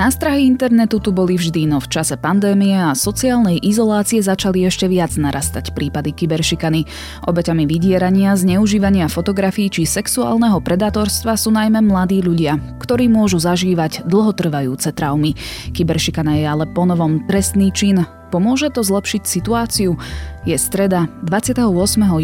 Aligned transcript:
Nástrahy 0.00 0.48
internetu 0.48 0.96
tu 0.96 1.12
boli 1.12 1.36
vždy, 1.36 1.68
no 1.68 1.76
v 1.76 1.84
čase 1.92 2.16
pandémie 2.16 2.72
a 2.72 2.96
sociálnej 2.96 3.60
izolácie 3.60 4.24
začali 4.24 4.64
ešte 4.64 4.88
viac 4.88 5.12
narastať 5.12 5.76
prípady 5.76 6.16
kyberšikany. 6.16 6.88
Obeťami 7.28 7.68
vydierania, 7.68 8.32
zneužívania 8.32 9.12
fotografií 9.12 9.68
či 9.68 9.84
sexuálneho 9.84 10.56
predátorstva 10.64 11.36
sú 11.36 11.52
najmä 11.52 11.84
mladí 11.84 12.24
ľudia, 12.24 12.56
ktorí 12.80 13.12
môžu 13.12 13.44
zažívať 13.44 14.08
dlhotrvajúce 14.08 14.88
traumy. 14.96 15.36
Kyberšikana 15.76 16.32
je 16.40 16.48
ale 16.48 16.64
ponovom 16.64 17.28
trestný 17.28 17.68
čin, 17.68 18.00
Pomôže 18.30 18.70
to 18.70 18.86
zlepšiť 18.86 19.22
situáciu? 19.26 19.98
Je 20.48 20.56
streda, 20.56 21.04
28. 21.28 21.68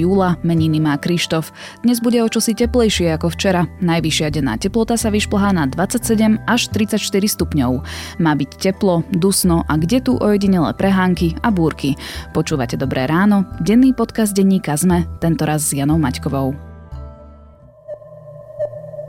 júla, 0.00 0.40
meniny 0.40 0.80
má 0.80 0.96
Krištof. 0.96 1.52
Dnes 1.84 2.00
bude 2.00 2.24
o 2.24 2.28
čosi 2.32 2.56
teplejšie 2.56 3.12
ako 3.12 3.28
včera. 3.28 3.68
Najvyššia 3.84 4.32
denná 4.32 4.56
teplota 4.56 4.96
sa 4.96 5.12
vyšplhá 5.12 5.52
na 5.52 5.68
27 5.68 6.40
až 6.48 6.60
34 6.72 6.96
stupňov. 7.12 7.84
Má 8.16 8.32
byť 8.32 8.50
teplo, 8.56 9.04
dusno 9.12 9.68
a 9.68 9.76
kde 9.76 10.00
tu 10.00 10.12
ojedinele 10.16 10.72
prehánky 10.72 11.36
a 11.44 11.52
búrky. 11.52 11.92
Počúvate 12.32 12.80
Dobré 12.80 13.04
ráno, 13.04 13.44
denný 13.60 13.92
podcast 13.92 14.32
denníka 14.32 14.80
ZME, 14.80 15.04
tentoraz 15.20 15.68
s 15.68 15.76
Janou 15.76 16.00
Maťkovou. 16.00 16.65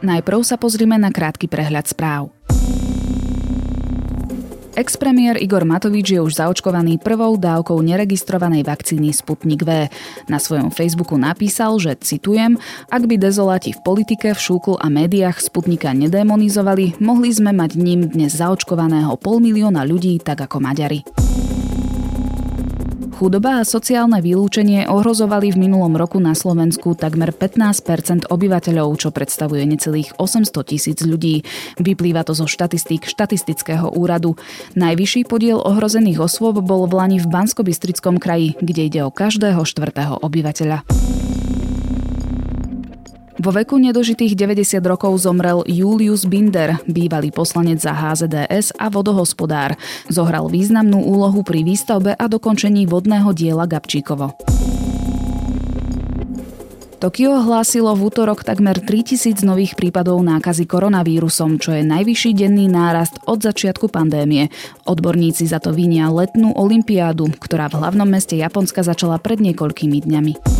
Najprv 0.00 0.40
sa 0.40 0.56
pozrime 0.56 0.96
na 0.96 1.12
krátky 1.12 1.44
prehľad 1.44 1.84
správ. 1.84 2.32
Ex-premiér 4.70 5.36
Igor 5.36 5.68
Matovič 5.68 6.16
je 6.16 6.24
už 6.24 6.40
zaočkovaný 6.40 7.02
prvou 7.04 7.36
dávkou 7.36 7.76
neregistrovanej 7.84 8.64
vakcíny 8.64 9.12
Sputnik 9.12 9.60
V. 9.60 9.92
Na 10.24 10.40
svojom 10.40 10.72
Facebooku 10.72 11.20
napísal, 11.20 11.76
že 11.76 12.00
citujem, 12.00 12.56
ak 12.88 13.04
by 13.04 13.20
dezoláti 13.20 13.76
v 13.76 13.80
politike, 13.84 14.32
v 14.32 14.40
šúklu 14.40 14.80
a 14.80 14.88
médiách 14.88 15.42
Sputnika 15.42 15.92
nedemonizovali, 15.92 16.96
mohli 16.96 17.28
sme 17.28 17.52
mať 17.52 17.76
ním 17.76 18.08
dnes 18.08 18.40
zaočkovaného 18.40 19.20
pol 19.20 19.44
milióna 19.44 19.84
ľudí, 19.84 20.16
tak 20.16 20.48
ako 20.48 20.64
Maďari. 20.64 21.04
Chudoba 23.20 23.60
a 23.60 23.68
sociálne 23.68 24.24
vylúčenie 24.24 24.88
ohrozovali 24.88 25.52
v 25.52 25.68
minulom 25.68 25.92
roku 25.92 26.16
na 26.16 26.32
Slovensku 26.32 26.96
takmer 26.96 27.36
15% 27.36 28.32
obyvateľov, 28.32 28.96
čo 28.96 29.12
predstavuje 29.12 29.60
necelých 29.68 30.16
800 30.16 30.48
tisíc 30.64 31.04
ľudí. 31.04 31.44
Vyplýva 31.76 32.24
to 32.24 32.32
zo 32.32 32.48
štatistík 32.48 33.04
štatistického 33.04 33.92
úradu. 33.92 34.40
Najvyšší 34.72 35.28
podiel 35.28 35.60
ohrozených 35.60 36.16
osôb 36.16 36.64
bol 36.64 36.88
v 36.88 36.96
Lani 36.96 37.18
v 37.20 37.28
bansko 37.28 37.60
kraji, 38.16 38.56
kde 38.56 38.88
ide 38.88 39.00
o 39.04 39.12
každého 39.12 39.68
štvrtého 39.68 40.16
obyvateľa. 40.24 40.88
Vo 43.40 43.56
veku 43.56 43.80
nedožitých 43.80 44.36
90 44.36 44.84
rokov 44.84 45.24
zomrel 45.24 45.64
Julius 45.64 46.28
Binder, 46.28 46.76
bývalý 46.84 47.32
poslanec 47.32 47.80
za 47.80 47.96
HZDS 47.96 48.76
a 48.76 48.92
vodohospodár. 48.92 49.80
Zohral 50.12 50.52
významnú 50.52 51.00
úlohu 51.00 51.40
pri 51.40 51.64
výstavbe 51.64 52.12
a 52.12 52.28
dokončení 52.28 52.84
vodného 52.84 53.32
diela 53.32 53.64
Gabčíkovo. 53.64 54.36
Tokio 57.00 57.40
hlásilo 57.40 57.96
v 57.96 58.12
útorok 58.12 58.44
takmer 58.44 58.76
3000 58.76 59.40
nových 59.40 59.72
prípadov 59.72 60.20
nákazy 60.20 60.68
koronavírusom, 60.68 61.56
čo 61.56 61.72
je 61.72 61.80
najvyšší 61.80 62.36
denný 62.36 62.68
nárast 62.68 63.24
od 63.24 63.40
začiatku 63.40 63.88
pandémie. 63.88 64.52
Odborníci 64.84 65.48
za 65.48 65.64
to 65.64 65.72
vinia 65.72 66.12
letnú 66.12 66.52
olympiádu, 66.52 67.32
ktorá 67.40 67.72
v 67.72 67.80
hlavnom 67.80 68.04
meste 68.04 68.36
Japonska 68.36 68.84
začala 68.84 69.16
pred 69.16 69.40
niekoľkými 69.40 69.96
dňami. 70.04 70.59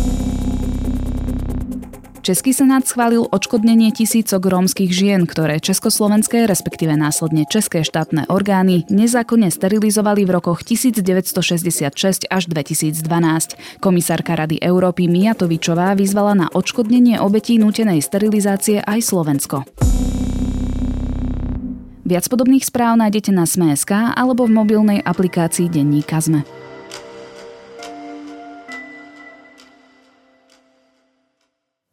Český 2.31 2.55
senát 2.55 2.87
schválil 2.87 3.27
odškodnenie 3.27 3.91
tisícok 3.91 4.39
rómskych 4.39 4.87
žien, 4.87 5.27
ktoré 5.27 5.59
československé, 5.59 6.47
respektíve 6.47 6.95
následne 6.95 7.43
české 7.43 7.83
štátne 7.83 8.23
orgány 8.31 8.87
nezákonne 8.87 9.51
sterilizovali 9.51 10.23
v 10.23 10.39
rokoch 10.39 10.63
1966 10.63 12.31
až 12.31 12.43
2012. 12.47 13.83
Komisárka 13.83 14.39
Rady 14.39 14.63
Európy 14.63 15.11
Mijatovičová 15.11 15.91
vyzvala 15.99 16.31
na 16.31 16.47
odškodnenie 16.47 17.19
obetí 17.19 17.59
nútenej 17.59 17.99
sterilizácie 17.99 18.79
aj 18.79 19.11
Slovensko. 19.11 19.67
Viac 22.07 22.25
podobných 22.31 22.63
správ 22.63 22.95
nájdete 22.95 23.35
na 23.35 23.43
Sme.sk 23.43 23.91
alebo 23.91 24.47
v 24.47 24.55
mobilnej 24.55 24.99
aplikácii 25.03 25.67
Denníka 25.67 26.23
Zme. 26.23 26.60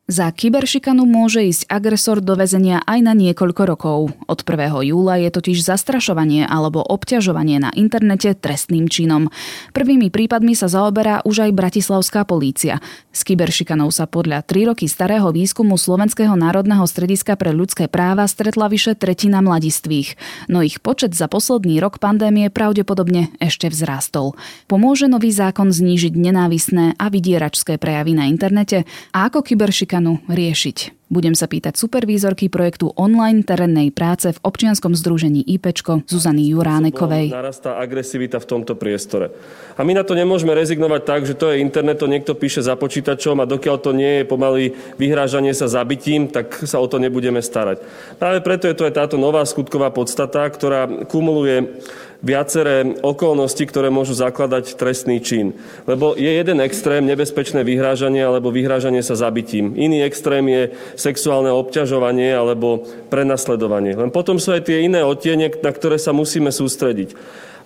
Za 0.09 0.33
kyberšikanu 0.33 1.05
môže 1.05 1.45
ísť 1.45 1.69
agresor 1.69 2.25
do 2.25 2.33
väzenia 2.33 2.81
aj 2.89 3.05
na 3.05 3.13
niekoľko 3.13 3.63
rokov. 3.69 4.17
Od 4.25 4.41
1. 4.41 4.89
júla 4.89 5.21
je 5.21 5.29
totiž 5.29 5.61
zastrašovanie 5.61 6.49
alebo 6.49 6.81
obťažovanie 6.81 7.61
na 7.61 7.69
internete 7.77 8.33
trestným 8.33 8.89
činom. 8.89 9.29
Prvými 9.77 10.09
prípadmi 10.09 10.57
sa 10.57 10.65
zaoberá 10.65 11.21
už 11.29 11.45
aj 11.45 11.53
bratislavská 11.53 12.25
polícia. 12.25 12.81
S 13.13 13.21
kyberšikanou 13.21 13.93
sa 13.93 14.09
podľa 14.09 14.49
3 14.49 14.73
roky 14.73 14.89
starého 14.89 15.29
výskumu 15.29 15.77
Slovenského 15.77 16.33
národného 16.41 16.89
strediska 16.89 17.37
pre 17.37 17.53
ľudské 17.53 17.85
práva 17.85 18.25
stretla 18.25 18.73
vyše 18.73 18.97
tretina 18.97 19.45
mladistvých. 19.45 20.17
No 20.49 20.65
ich 20.65 20.81
počet 20.81 21.13
za 21.13 21.29
posledný 21.29 21.85
rok 21.85 22.01
pandémie 22.01 22.49
pravdepodobne 22.49 23.29
ešte 23.45 23.69
vzrástol. 23.69 24.33
Pomôže 24.73 25.05
nový 25.05 25.37
zákon 25.37 25.69
znížiť 25.69 26.17
nenávisné 26.17 26.97
a 26.97 27.13
vydieračské 27.13 27.77
prejavy 27.77 28.17
na 28.17 28.25
internete? 28.25 28.89
A 29.13 29.29
ako 29.29 29.45
kyberšikanu 29.45 29.98
občanu 29.99 30.23
riešiť. 30.31 31.08
Budem 31.09 31.33
sa 31.33 31.49
pýtať 31.49 31.81
supervízorky 31.81 32.53
projektu 32.53 32.93
online 32.93 33.41
terénnej 33.41 33.89
práce 33.89 34.29
v 34.29 34.43
občianskom 34.45 34.93
združení 34.93 35.41
IPčko 35.41 36.05
Zuzany 36.05 36.53
Juránekovej. 36.53 37.33
Narastá 37.33 37.81
agresivita 37.81 38.37
v 38.37 38.45
tomto 38.45 38.77
priestore. 38.77 39.33
A 39.81 39.89
my 39.89 39.97
na 39.97 40.05
to 40.05 40.13
nemôžeme 40.13 40.53
rezignovať 40.53 41.03
tak, 41.09 41.25
že 41.25 41.33
to 41.33 41.49
je 41.49 41.65
internet, 41.65 42.05
to 42.05 42.13
niekto 42.13 42.37
píše 42.37 42.61
za 42.61 42.77
počítačom 42.77 43.41
a 43.41 43.49
dokiaľ 43.49 43.77
to 43.81 43.97
nie 43.97 44.21
je 44.21 44.29
pomaly 44.29 44.77
vyhrážanie 45.01 45.57
sa 45.57 45.65
zabitím, 45.65 46.29
tak 46.29 46.53
sa 46.69 46.77
o 46.77 46.85
to 46.85 47.01
nebudeme 47.01 47.41
starať. 47.41 47.81
Práve 48.21 48.45
preto 48.45 48.69
je 48.69 48.77
to 48.77 48.85
aj 48.85 49.01
táto 49.01 49.17
nová 49.17 49.49
skutková 49.49 49.89
podstata, 49.89 50.45
ktorá 50.45 51.09
kumuluje 51.09 51.81
viaceré 52.19 52.99
okolnosti, 52.99 53.63
ktoré 53.63 53.95
môžu 53.95 54.19
zakladať 54.19 54.75
trestný 54.75 55.23
čin. 55.23 55.55
Lebo 55.87 56.19
je 56.19 56.27
jeden 56.27 56.59
extrém 56.59 57.07
nebezpečné 57.07 57.63
vyhrážanie 57.63 58.27
alebo 58.27 58.51
vyhrážanie 58.51 59.07
sa 59.07 59.15
zabitím. 59.15 59.79
Iný 59.79 60.03
extrém 60.03 60.43
je 60.51 60.63
sexuálne 60.99 61.55
obťažovanie 61.55 62.35
alebo 62.35 62.83
prenasledovanie. 63.07 63.95
Len 63.95 64.11
potom 64.11 64.43
sú 64.43 64.51
aj 64.51 64.67
tie 64.67 64.83
iné 64.83 65.07
odtiene, 65.07 65.47
na 65.63 65.71
ktoré 65.71 65.97
sa 65.97 66.11
musíme 66.11 66.51
sústrediť. 66.51 67.15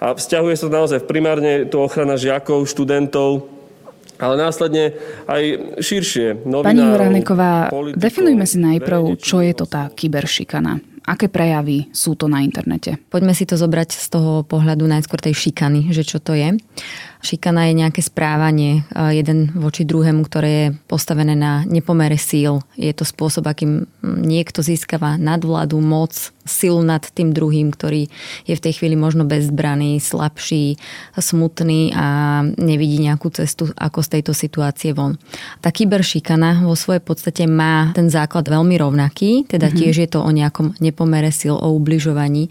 A 0.02 0.12
vzťahuje 0.12 0.54
sa 0.60 0.68
naozaj 0.68 1.08
primárne 1.08 1.64
to 1.64 1.80
ochrana 1.80 2.20
žiakov, 2.20 2.68
študentov, 2.68 3.48
ale 4.20 4.34
následne 4.38 4.94
aj 5.26 5.42
širšie. 5.82 6.46
Pani 6.46 6.84
Joraneková, 6.84 7.72
definujme 7.96 8.46
si 8.46 8.62
najprv, 8.62 9.18
čo 9.18 9.42
je 9.42 9.50
to 9.56 9.64
tá 9.66 9.90
kyberšikana. 9.90 10.78
Aké 11.02 11.26
prejavy 11.26 11.90
sú 11.90 12.14
to 12.14 12.30
na 12.30 12.46
internete? 12.46 12.94
Poďme 13.10 13.34
si 13.34 13.42
to 13.42 13.58
zobrať 13.58 13.90
z 13.90 14.06
toho 14.06 14.46
pohľadu 14.46 14.86
najskôr 14.86 15.18
tej 15.18 15.34
šikany, 15.34 15.90
že 15.90 16.06
čo 16.06 16.22
to 16.22 16.38
je. 16.38 16.54
Šikana 17.22 17.70
je 17.70 17.78
nejaké 17.78 18.02
správanie 18.02 18.82
jeden 18.92 19.54
voči 19.54 19.86
druhému, 19.86 20.26
ktoré 20.26 20.50
je 20.50 20.66
postavené 20.90 21.38
na 21.38 21.62
nepomere 21.62 22.18
síl. 22.18 22.58
Je 22.74 22.90
to 22.90 23.06
spôsob, 23.06 23.46
akým 23.46 23.86
niekto 24.02 24.58
získava 24.60 25.14
nadvládu, 25.14 25.78
moc, 25.78 26.34
silu 26.42 26.82
nad 26.82 27.06
tým 27.06 27.30
druhým, 27.30 27.70
ktorý 27.70 28.10
je 28.50 28.54
v 28.58 28.64
tej 28.66 28.82
chvíli 28.82 28.98
možno 28.98 29.22
bezbraný, 29.22 30.02
slabší, 30.02 30.74
smutný 31.14 31.94
a 31.94 32.42
nevidí 32.58 32.98
nejakú 32.98 33.30
cestu, 33.30 33.70
ako 33.78 34.02
z 34.02 34.08
tejto 34.18 34.32
situácie 34.34 34.90
von. 34.90 35.14
Tá 35.62 35.70
kyberšikana 35.70 36.66
vo 36.66 36.74
svojej 36.74 36.98
podstate 36.98 37.46
má 37.46 37.94
ten 37.94 38.10
základ 38.10 38.50
veľmi 38.50 38.74
rovnaký, 38.74 39.46
teda 39.46 39.70
mm-hmm. 39.70 39.78
tiež 39.78 39.94
je 40.02 40.08
to 40.10 40.18
o 40.18 40.30
nejakom 40.34 40.74
nepomere 40.82 41.30
síl, 41.30 41.54
o 41.54 41.68
ubližovaní. 41.78 42.50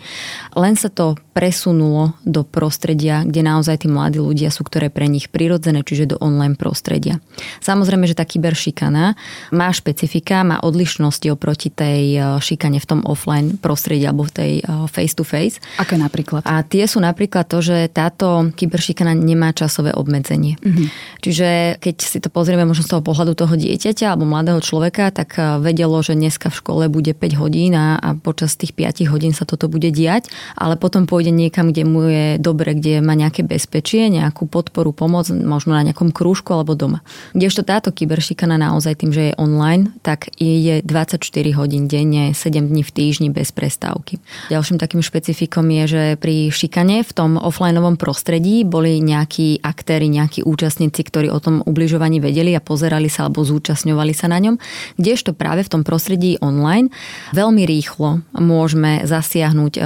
Len 0.56 0.80
sa 0.80 0.88
to 0.88 1.20
presunulo 1.31 2.19
do 2.28 2.44
prostredia, 2.44 3.24
kde 3.24 3.42
naozaj 3.42 3.83
tí 3.83 3.88
mladí 3.88 4.19
ľudia 4.19 4.51
sú, 4.51 4.68
ktoré 4.68 4.92
pre 4.92 5.07
nich 5.07 5.31
prirodzené, 5.31 5.80
čiže 5.83 6.16
do 6.16 6.18
online 6.19 6.60
prostredia. 6.60 7.24
Samozrejme, 7.63 8.04
že 8.04 8.19
tá 8.19 8.28
kyberšikana 8.28 9.16
má 9.56 9.69
špecifika, 9.72 10.44
má 10.44 10.60
odlišnosti 10.60 11.28
oproti 11.31 11.72
tej 11.72 12.04
e, 12.16 12.19
šikane 12.44 12.83
v 12.83 12.88
tom 12.88 13.00
offline 13.07 13.56
prostredí 13.56 14.04
alebo 14.04 14.28
v 14.28 14.33
tej 14.36 14.51
face-to-face. 14.92 15.63
Aké 15.80 15.95
napríklad? 15.95 16.44
A 16.44 16.68
tie 16.68 16.83
sú 16.83 17.00
napríklad 17.00 17.48
to, 17.48 17.63
že 17.63 17.88
táto 17.88 18.51
kyberšikana 18.51 19.16
nemá 19.16 19.56
časové 19.56 19.95
obmedzenie. 19.95 20.60
Mm-hmm. 20.60 20.88
Čiže 21.24 21.48
keď 21.80 21.95
si 22.04 22.19
to 22.19 22.27
pozrieme 22.27 22.68
možno 22.68 22.84
z 22.84 22.92
toho 22.92 23.01
pohľadu 23.06 23.39
toho 23.39 23.56
dieťaťa 23.56 24.12
alebo 24.12 24.27
mladého 24.27 24.60
človeka, 24.60 25.16
tak 25.16 25.39
e, 25.39 25.63
vedelo, 25.63 25.95
že 26.04 26.19
dneska 26.19 26.51
v 26.51 26.60
škole 26.60 26.84
bude 26.92 27.16
5 27.16 27.39
hodín 27.39 27.72
a, 27.80 27.95
a 27.95 28.19
počas 28.19 28.60
tých 28.60 28.75
5 28.75 29.07
hodín 29.07 29.31
sa 29.31 29.48
toto 29.48 29.72
bude 29.72 29.88
diať, 29.95 30.27
ale 30.60 30.75
potom 30.75 31.07
pôjde 31.07 31.21
niekam, 31.30 31.70
kde 31.70 31.86
mu 31.86 32.10
je 32.10 32.42
dobre, 32.42 32.74
kde 32.74 33.06
má 33.06 33.14
nejaké 33.14 33.46
bezpečie, 33.46 34.10
nejakú 34.10 34.50
podporu, 34.50 34.90
pomoc, 34.90 35.30
možno 35.30 35.78
na 35.78 35.86
nejakom 35.86 36.10
krúžku 36.10 36.58
alebo 36.58 36.74
doma. 36.74 37.06
Kdežto 37.38 37.62
táto 37.62 37.94
kyberšikana 37.94 38.58
naozaj 38.58 39.06
tým, 39.06 39.14
že 39.14 39.22
je 39.30 39.38
online, 39.38 39.94
tak 40.02 40.34
je 40.42 40.82
24 40.82 41.22
hodín 41.54 41.86
denne, 41.86 42.34
7 42.34 42.74
dní 42.74 42.82
v 42.82 42.92
týždni 42.92 43.30
bez 43.30 43.54
prestávky. 43.54 44.18
Ďalším 44.50 44.82
takým 44.82 45.06
špecifikom 45.06 45.70
je, 45.70 45.84
že 45.86 46.04
pri 46.18 46.50
šikane 46.50 47.06
v 47.06 47.12
tom 47.12 47.38
offlineovom 47.38 48.00
prostredí 48.00 48.66
boli 48.66 49.04
nejakí 49.04 49.62
aktéry, 49.62 50.08
nejakí 50.08 50.48
účastníci, 50.48 51.04
ktorí 51.04 51.28
o 51.28 51.44
tom 51.44 51.60
ubližovaní 51.68 52.24
vedeli 52.24 52.56
a 52.56 52.64
pozerali 52.64 53.12
sa 53.12 53.28
alebo 53.28 53.44
zúčastňovali 53.44 54.14
sa 54.16 54.32
na 54.32 54.40
ňom. 54.40 54.56
Kdežto 54.96 55.36
práve 55.36 55.68
v 55.68 55.72
tom 55.76 55.84
prostredí 55.84 56.40
online 56.40 56.88
veľmi 57.36 57.68
rýchlo 57.68 58.24
môžeme 58.40 59.04
zasiahnuť 59.04 59.74
e, 59.76 59.82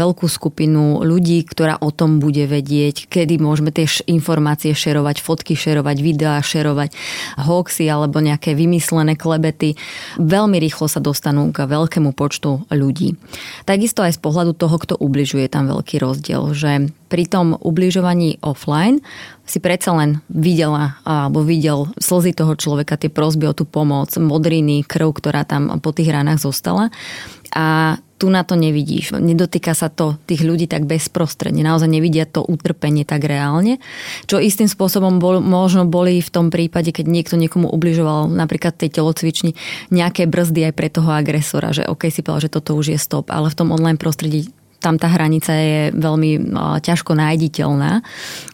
veľkú 0.00 0.24
skupinu 0.24 0.79
ľudí, 1.04 1.44
ktorá 1.44 1.76
o 1.78 1.92
tom 1.92 2.18
bude 2.18 2.48
vedieť, 2.48 3.06
kedy 3.06 3.36
môžeme 3.36 3.70
tie 3.74 3.84
informácie 4.08 4.72
šerovať, 4.72 5.20
fotky 5.20 5.54
šerovať, 5.54 5.96
videá 6.00 6.40
šerovať, 6.40 6.96
hoaxy 7.38 7.86
alebo 7.86 8.18
nejaké 8.18 8.56
vymyslené 8.56 9.14
klebety. 9.14 9.76
Veľmi 10.16 10.56
rýchlo 10.56 10.88
sa 10.88 10.98
dostanú 11.02 11.52
k 11.52 11.68
veľkému 11.68 12.16
počtu 12.16 12.64
ľudí. 12.72 13.20
Takisto 13.68 14.00
aj 14.00 14.16
z 14.16 14.20
pohľadu 14.20 14.52
toho, 14.56 14.76
kto 14.80 14.94
ubližuje, 14.96 15.46
tam 15.52 15.68
veľký 15.68 16.00
rozdiel, 16.00 16.56
že 16.56 16.90
pri 17.10 17.24
tom 17.26 17.58
ubližovaní 17.58 18.38
offline 18.40 19.02
si 19.42 19.58
predsa 19.58 19.90
len 19.98 20.22
videla 20.30 21.02
alebo 21.02 21.42
videl 21.42 21.90
slzy 21.98 22.38
toho 22.38 22.54
človeka, 22.54 22.94
tie 22.94 23.10
prosby 23.10 23.50
o 23.50 23.54
tú 23.56 23.66
pomoc, 23.66 24.14
modriny, 24.14 24.86
krv, 24.86 25.10
ktorá 25.18 25.42
tam 25.42 25.82
po 25.82 25.90
tých 25.90 26.14
ranách 26.14 26.38
zostala. 26.38 26.94
A 27.54 27.98
tu 28.20 28.28
na 28.28 28.44
to 28.44 28.52
nevidíš. 28.52 29.16
Nedotýka 29.16 29.72
sa 29.72 29.88
to 29.88 30.20
tých 30.28 30.44
ľudí 30.44 30.68
tak 30.68 30.84
bezprostredne. 30.84 31.64
Naozaj 31.64 31.88
nevidia 31.88 32.28
to 32.28 32.44
utrpenie 32.44 33.08
tak 33.08 33.24
reálne. 33.24 33.80
Čo 34.28 34.36
istým 34.36 34.68
spôsobom 34.68 35.16
bol, 35.16 35.40
možno 35.40 35.88
boli 35.88 36.20
v 36.20 36.28
tom 36.28 36.52
prípade, 36.52 36.92
keď 36.92 37.08
niekto 37.08 37.40
niekomu 37.40 37.72
ubližoval 37.72 38.28
napríklad 38.28 38.76
tej 38.76 39.00
telocvični 39.00 39.56
nejaké 39.88 40.28
brzdy 40.28 40.68
aj 40.68 40.74
pre 40.76 40.92
toho 40.92 41.08
agresora, 41.08 41.72
že 41.72 41.88
OK 41.88 42.12
si 42.12 42.20
povedal, 42.20 42.52
že 42.52 42.54
toto 42.60 42.76
už 42.76 42.92
je 42.92 42.98
stop, 43.00 43.32
ale 43.32 43.48
v 43.48 43.56
tom 43.56 43.72
online 43.72 43.96
prostredí 43.96 44.52
tam 44.80 44.96
tá 44.96 45.12
hranica 45.12 45.52
je 45.52 45.80
veľmi 45.92 46.56
ťažko 46.80 47.12
nájditeľná. 47.12 48.00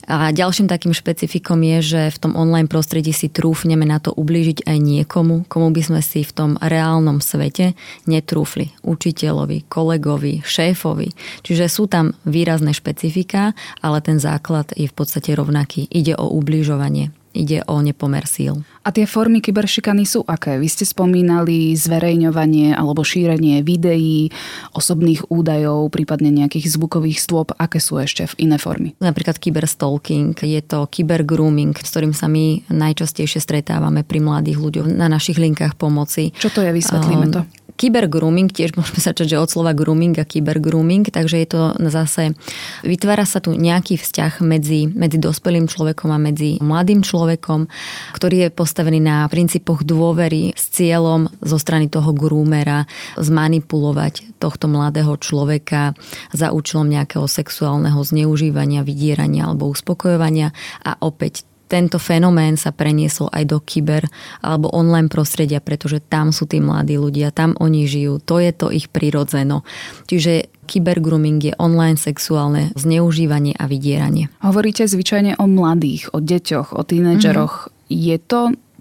A 0.07 0.31
ďalším 0.31 0.71
takým 0.71 0.95
špecifikom 0.95 1.59
je, 1.63 1.79
že 1.83 2.03
v 2.15 2.21
tom 2.23 2.33
online 2.39 2.71
prostredí 2.71 3.11
si 3.11 3.27
trúfneme 3.27 3.83
na 3.83 3.99
to 3.99 4.15
ublížiť 4.15 4.67
aj 4.67 4.79
niekomu, 4.79 5.47
komu 5.51 5.75
by 5.75 5.83
sme 5.83 6.01
si 6.03 6.23
v 6.23 6.35
tom 6.35 6.51
reálnom 6.63 7.19
svete 7.19 7.75
netrúfli. 8.07 8.71
Učiteľovi, 8.87 9.67
kolegovi, 9.67 10.47
šéfovi. 10.47 11.11
Čiže 11.43 11.67
sú 11.67 11.91
tam 11.91 12.15
výrazné 12.23 12.71
špecifika, 12.71 13.55
ale 13.83 13.99
ten 14.03 14.23
základ 14.23 14.71
je 14.79 14.87
v 14.87 14.95
podstate 14.95 15.35
rovnaký. 15.35 15.91
Ide 15.91 16.15
o 16.15 16.31
ubližovanie 16.31 17.11
ide 17.37 17.61
o 17.69 17.85
nepomer 17.85 18.25
síl. 18.25 18.65
A 18.87 18.95
tie 18.95 19.05
formy 19.05 19.43
kyberšikany 19.43 20.07
sú 20.07 20.23
aké? 20.25 20.57
Vy 20.57 20.69
ste 20.71 20.85
spomínali 20.87 21.75
zverejňovanie 21.75 22.73
alebo 22.73 23.03
šírenie 23.03 23.61
videí, 23.67 24.31
osobných 24.73 25.27
údajov, 25.29 25.91
prípadne 25.91 26.31
nejakých 26.33 26.71
zvukových 26.73 27.19
stôp. 27.21 27.53
Aké 27.59 27.83
sú 27.83 27.99
ešte 28.01 28.25
v 28.31 28.49
iné 28.49 28.57
formy? 28.57 28.95
Napríklad 29.03 29.43
kyberstalking, 29.43 30.39
je 30.39 30.63
to 30.63 30.87
kybergrooming, 30.87 31.75
s 31.77 31.91
ktorým 31.91 32.15
sa 32.15 32.31
my 32.31 32.65
najčastejšie 32.71 33.43
stretávame 33.43 34.07
pri 34.07 34.23
mladých 34.23 34.63
ľuďoch 34.63 34.87
na 34.89 35.11
našich 35.11 35.37
linkách 35.37 35.75
pomoci. 35.75 36.31
Čo 36.39 36.55
to 36.55 36.63
je? 36.63 36.71
Vysvetlíme 36.71 37.29
to. 37.35 37.66
Kybergrooming, 37.77 38.49
tiež 38.49 38.73
môžeme 38.75 39.01
sa 39.05 39.13
čať, 39.13 39.37
že 39.37 39.41
od 39.41 39.53
slova 39.53 39.77
grooming 39.77 40.17
a 40.17 40.25
kybergrooming, 40.25 41.13
takže 41.13 41.37
je 41.45 41.49
to 41.49 41.63
zase, 41.93 42.33
vytvára 42.81 43.29
sa 43.29 43.45
tu 43.45 43.53
nejaký 43.53 44.01
vzťah 44.01 44.41
medzi, 44.41 44.89
medzi 44.89 45.21
dospelým 45.21 45.69
človekom 45.69 46.09
a 46.09 46.19
medzi 46.19 46.57
mladým 46.65 47.05
človekom, 47.05 47.69
ktorý 48.17 48.49
je 48.49 48.55
postavený 48.57 48.99
na 49.05 49.29
princípoch 49.29 49.85
dôvery 49.85 50.57
s 50.57 50.73
cieľom 50.73 51.29
zo 51.45 51.57
strany 51.61 51.93
toho 51.93 52.17
groomera 52.17 52.89
zmanipulovať 53.21 54.41
tohto 54.41 54.69
mladého 54.73 55.17
človeka 55.21 55.93
za 56.33 56.53
účelom 56.53 56.89
nejakého 56.89 57.29
sexuálneho 57.29 58.01
zneužívania, 58.01 58.85
vydierania 58.85 59.49
alebo 59.49 59.69
uspokojovania. 59.69 60.53
A 60.85 60.97
opäť 61.05 61.45
tento 61.67 61.99
fenomén 61.99 62.55
sa 62.55 62.71
preniesol 62.71 63.31
aj 63.35 63.45
do 63.51 63.59
kyber 63.59 64.07
alebo 64.43 64.71
online 64.71 65.11
prostredia, 65.11 65.59
pretože 65.59 65.99
tam 66.03 66.31
sú 66.31 66.47
tí 66.47 66.63
mladí 66.63 66.95
ľudia, 66.99 67.35
tam 67.35 67.59
oni 67.59 67.87
žijú, 67.87 68.23
to 68.23 68.39
je 68.39 68.51
to 68.55 68.71
ich 68.71 68.87
prirodzeno. 68.91 69.67
Čiže 70.07 70.51
kybergrooming 70.67 71.41
je 71.43 71.55
online 71.59 71.99
sexuálne 71.99 72.75
zneužívanie 72.75 73.55
a 73.55 73.71
vydieranie. 73.71 74.31
Hovoríte 74.43 74.87
zvyčajne 74.87 75.39
o 75.39 75.47
mladých, 75.47 76.11
o 76.15 76.19
deťoch, 76.19 76.75
o 76.75 76.83
tínedžeroch. 76.83 77.55
Mm-hmm. 77.71 77.75
Je 77.87 78.17
to 78.19 78.41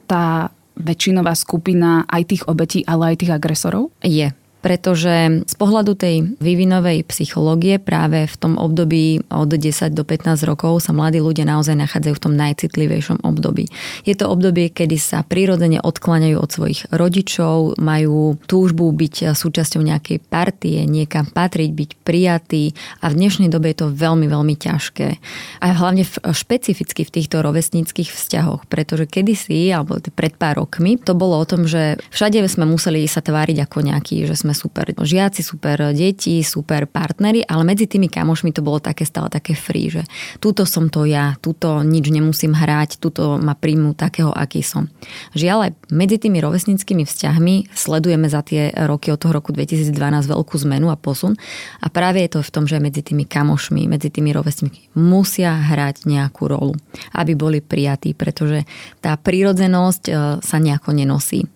tá 0.09 0.49
väčšinová 0.75 1.33
skupina 1.37 2.03
aj 2.09 2.23
tých 2.25 2.43
obetí, 2.49 2.83
ale 2.83 3.13
aj 3.13 3.25
tých 3.25 3.31
agresorov? 3.31 3.93
Je 4.03 4.33
pretože 4.65 5.45
z 5.45 5.56
pohľadu 5.62 5.94
tej 5.94 6.41
vývinovej 6.41 7.06
psychológie 7.06 7.77
práve 7.77 8.25
v 8.25 8.33
tom 8.33 8.57
období 8.57 9.21
od 9.29 9.53
10 9.53 9.94
do 9.94 10.01
15 10.01 10.41
rokov 10.50 10.81
sa 10.81 10.89
mladí 10.89 11.21
ľudia 11.21 11.45
naozaj 11.45 11.77
nachádzajú 11.77 12.13
v 12.17 12.23
tom 12.25 12.33
najcitlivejšom 12.33 13.21
období. 13.21 13.69
Je 14.09 14.17
to 14.17 14.25
obdobie, 14.25 14.73
kedy 14.73 14.97
sa 14.97 15.21
prirodzene 15.21 15.77
odkláňajú 15.85 16.38
od 16.41 16.50
svojich 16.50 16.81
rodičov, 16.89 17.77
majú 17.77 18.41
túžbu 18.50 18.89
byť 18.89 19.38
súčasťou 19.38 19.85
nejakej 19.85 20.25
partie, 20.25 20.81
niekam 20.89 21.29
patriť, 21.29 21.69
byť 21.69 21.89
prijatý 22.01 22.73
a 23.06 23.13
v 23.13 23.21
dnešnej 23.21 23.53
dobe 23.53 23.69
je 23.69 23.85
to 23.85 23.94
veľmi, 23.94 24.25
veľmi 24.25 24.57
ťažké. 24.57 25.21
A 25.61 25.77
hlavne 25.77 26.09
v, 26.09 26.15
špecificky 26.33 27.06
v 27.06 27.13
týchto 27.13 27.45
rovesníckých 27.45 28.09
vzťahoch, 28.09 28.65
pretože 28.65 29.06
kedysi, 29.06 29.69
alebo 29.69 30.01
pred 30.18 30.33
pár 30.33 30.57
rokmi, 30.57 30.97
to 30.97 31.13
bolo 31.13 31.37
o 31.37 31.45
tom, 31.45 31.69
že 31.69 32.01
všade 32.09 32.42
sme 32.49 32.66
museli 32.66 33.06
sa 33.06 33.21
tváriť 33.21 33.61
ako 33.61 33.78
nejaký, 33.94 34.25
že 34.25 34.33
sme 34.33 34.55
super 34.56 34.95
žiaci, 34.95 35.44
super 35.44 35.92
deti, 35.92 36.40
super 36.42 36.88
partnery, 36.88 37.44
ale 37.44 37.68
medzi 37.68 37.85
tými 37.85 38.07
kamošmi 38.07 38.56
to 38.56 38.64
bolo 38.64 38.80
také 38.80 39.04
stále 39.04 39.28
také 39.28 39.54
free, 39.54 39.92
že 39.92 40.07
túto 40.40 40.64
som 40.64 40.88
to 40.88 41.04
ja, 41.04 41.35
túto 41.44 41.83
nič 41.83 42.07
nemusím 42.09 42.56
hrať, 42.56 42.97
túto 43.04 43.35
ma 43.35 43.54
príjmu 43.54 43.94
takého, 43.94 44.31
aký 44.31 44.64
som. 44.64 44.88
Žiaľ 45.35 45.59
aj 45.68 45.71
medzi 45.92 46.18
tými 46.18 46.40
rovesnickými 46.40 47.04
vzťahmi 47.04 47.76
sledujeme 47.76 48.31
za 48.31 48.42
tie 48.42 48.71
roky 48.88 49.12
od 49.12 49.19
toho 49.19 49.35
roku 49.35 49.52
2012 49.52 49.92
veľkú 50.26 50.56
zmenu 50.64 50.88
a 50.88 50.95
posun 50.95 51.35
a 51.83 51.88
práve 51.92 52.24
je 52.24 52.38
to 52.38 52.40
v 52.40 52.54
tom, 52.54 52.64
že 52.66 52.80
medzi 52.80 53.04
tými 53.04 53.28
kamošmi, 53.28 53.90
medzi 53.92 54.07
tými 54.07 54.31
rovesníkmi 54.31 54.95
musia 54.95 55.52
hrať 55.52 56.07
nejakú 56.07 56.47
rolu, 56.47 56.78
aby 57.12 57.33
boli 57.35 57.59
prijatí, 57.59 58.14
pretože 58.14 58.64
tá 59.02 59.18
prírodzenosť 59.19 60.04
e, 60.07 60.14
sa 60.40 60.57
nejako 60.62 60.94
nenosí. 60.94 61.50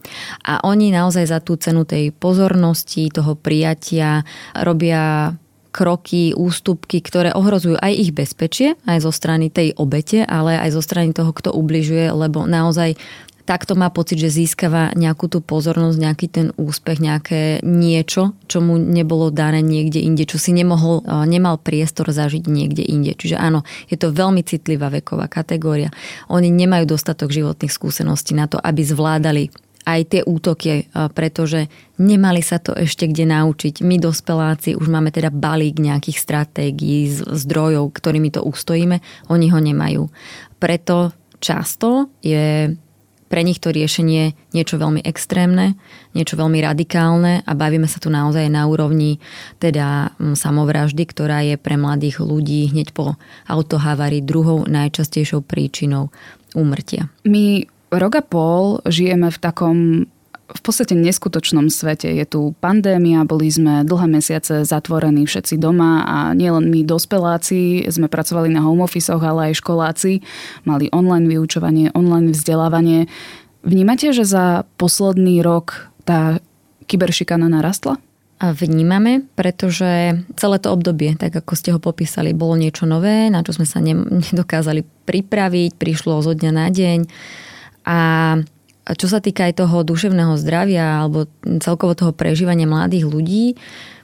A 0.44 0.66
oni 0.66 0.90
naozaj 0.90 1.30
za 1.30 1.40
tú 1.40 1.56
cenu 1.56 1.86
tej 1.86 2.10
pozornosti 2.10 2.89
milosti, 2.90 3.14
toho 3.14 3.36
prijatia 3.36 4.24
robia 4.58 5.36
kroky, 5.72 6.34
ústupky, 6.34 6.98
ktoré 6.98 7.30
ohrozujú 7.38 7.78
aj 7.78 7.94
ich 7.94 8.12
bezpečie, 8.12 8.74
aj 8.90 9.06
zo 9.06 9.12
strany 9.14 9.54
tej 9.54 9.78
obete, 9.78 10.26
ale 10.26 10.58
aj 10.58 10.74
zo 10.74 10.82
strany 10.82 11.14
toho, 11.14 11.30
kto 11.30 11.54
ubližuje, 11.54 12.10
lebo 12.10 12.50
naozaj 12.50 12.98
takto 13.46 13.78
má 13.78 13.90
pocit, 13.94 14.18
že 14.18 14.34
získava 14.34 14.94
nejakú 14.98 15.30
tú 15.30 15.42
pozornosť, 15.42 15.98
nejaký 15.98 16.28
ten 16.30 16.48
úspech, 16.58 17.02
nejaké 17.02 17.62
niečo, 17.62 18.34
čo 18.50 18.62
mu 18.62 18.82
nebolo 18.82 19.30
dané 19.30 19.62
niekde 19.62 20.02
inde, 20.02 20.26
čo 20.26 20.42
si 20.42 20.54
nemohol, 20.54 21.06
nemal 21.30 21.62
priestor 21.62 22.10
zažiť 22.10 22.50
niekde 22.50 22.82
inde. 22.82 23.14
Čiže 23.14 23.38
áno, 23.38 23.62
je 23.90 23.98
to 23.98 24.10
veľmi 24.10 24.42
citlivá 24.42 24.90
veková 24.90 25.30
kategória. 25.30 25.94
Oni 26.34 26.50
nemajú 26.50 26.94
dostatok 26.94 27.30
životných 27.30 27.74
skúseností 27.74 28.34
na 28.34 28.50
to, 28.50 28.58
aby 28.58 28.82
zvládali 28.86 29.54
aj 29.90 30.02
tie 30.14 30.22
útoky, 30.22 30.86
pretože 31.18 31.66
nemali 31.98 32.46
sa 32.46 32.62
to 32.62 32.78
ešte 32.78 33.10
kde 33.10 33.26
naučiť. 33.26 33.82
My 33.82 33.98
dospeláci 33.98 34.78
už 34.78 34.86
máme 34.86 35.10
teda 35.10 35.34
balík 35.34 35.82
nejakých 35.82 36.22
stratégií, 36.22 37.10
zdrojov, 37.10 37.90
ktorými 37.98 38.30
to 38.30 38.46
ustojíme, 38.46 39.02
oni 39.34 39.48
ho 39.50 39.60
nemajú. 39.60 40.04
Preto 40.62 41.18
často 41.42 42.14
je 42.22 42.78
pre 43.30 43.46
nich 43.46 43.62
to 43.62 43.70
riešenie 43.70 44.34
niečo 44.58 44.82
veľmi 44.82 45.06
extrémne, 45.06 45.78
niečo 46.18 46.34
veľmi 46.34 46.66
radikálne 46.66 47.46
a 47.46 47.52
bavíme 47.54 47.86
sa 47.86 48.02
tu 48.02 48.10
naozaj 48.10 48.50
na 48.50 48.66
úrovni 48.66 49.22
teda 49.62 50.18
samovraždy, 50.18 51.04
ktorá 51.06 51.46
je 51.46 51.62
pre 51.62 51.78
mladých 51.78 52.26
ľudí 52.26 52.74
hneď 52.74 52.90
po 52.90 53.22
autohavárii 53.46 54.26
druhou 54.26 54.66
najčastejšou 54.66 55.46
príčinou 55.46 56.10
úmrtia. 56.58 57.14
My 57.22 57.70
rok 57.92 58.14
a 58.16 58.24
pol 58.24 58.82
žijeme 58.86 59.30
v 59.34 59.38
takom 59.42 59.78
v 60.50 60.62
podstate 60.66 60.98
neskutočnom 60.98 61.70
svete. 61.70 62.10
Je 62.10 62.26
tu 62.26 62.58
pandémia, 62.58 63.22
boli 63.22 63.54
sme 63.54 63.86
dlhé 63.86 64.10
mesiace 64.10 64.66
zatvorení 64.66 65.30
všetci 65.30 65.62
doma 65.62 66.02
a 66.02 66.18
nielen 66.34 66.74
my 66.74 66.82
dospeláci 66.82 67.86
sme 67.86 68.10
pracovali 68.10 68.50
na 68.50 68.66
home 68.66 68.82
office 68.82 69.14
ale 69.14 69.54
aj 69.54 69.62
školáci 69.62 70.26
mali 70.66 70.90
online 70.90 71.30
vyučovanie, 71.30 71.94
online 71.94 72.34
vzdelávanie. 72.34 73.06
Vnímate, 73.62 74.10
že 74.10 74.26
za 74.26 74.66
posledný 74.82 75.46
rok 75.46 75.94
tá 76.02 76.42
kyberšikana 76.90 77.46
narastla? 77.46 78.02
Vnímame, 78.40 79.28
pretože 79.36 80.24
celé 80.40 80.58
to 80.64 80.72
obdobie, 80.72 81.12
tak 81.20 81.36
ako 81.36 81.54
ste 81.60 81.76
ho 81.76 81.80
popísali, 81.84 82.32
bolo 82.32 82.56
niečo 82.56 82.88
nové, 82.88 83.28
na 83.28 83.44
čo 83.44 83.52
sme 83.52 83.68
sa 83.68 83.84
nedokázali 83.84 84.88
pripraviť, 85.04 85.76
prišlo 85.76 86.24
zo 86.24 86.32
dňa 86.32 86.52
na 86.56 86.72
deň. 86.72 87.00
A 87.86 88.40
čo 88.98 89.06
sa 89.06 89.22
týka 89.22 89.46
aj 89.46 89.62
toho 89.62 89.86
duševného 89.86 90.34
zdravia 90.42 91.06
alebo 91.06 91.30
celkovo 91.62 91.94
toho 91.94 92.12
prežívania 92.16 92.66
mladých 92.66 93.06
ľudí, 93.06 93.46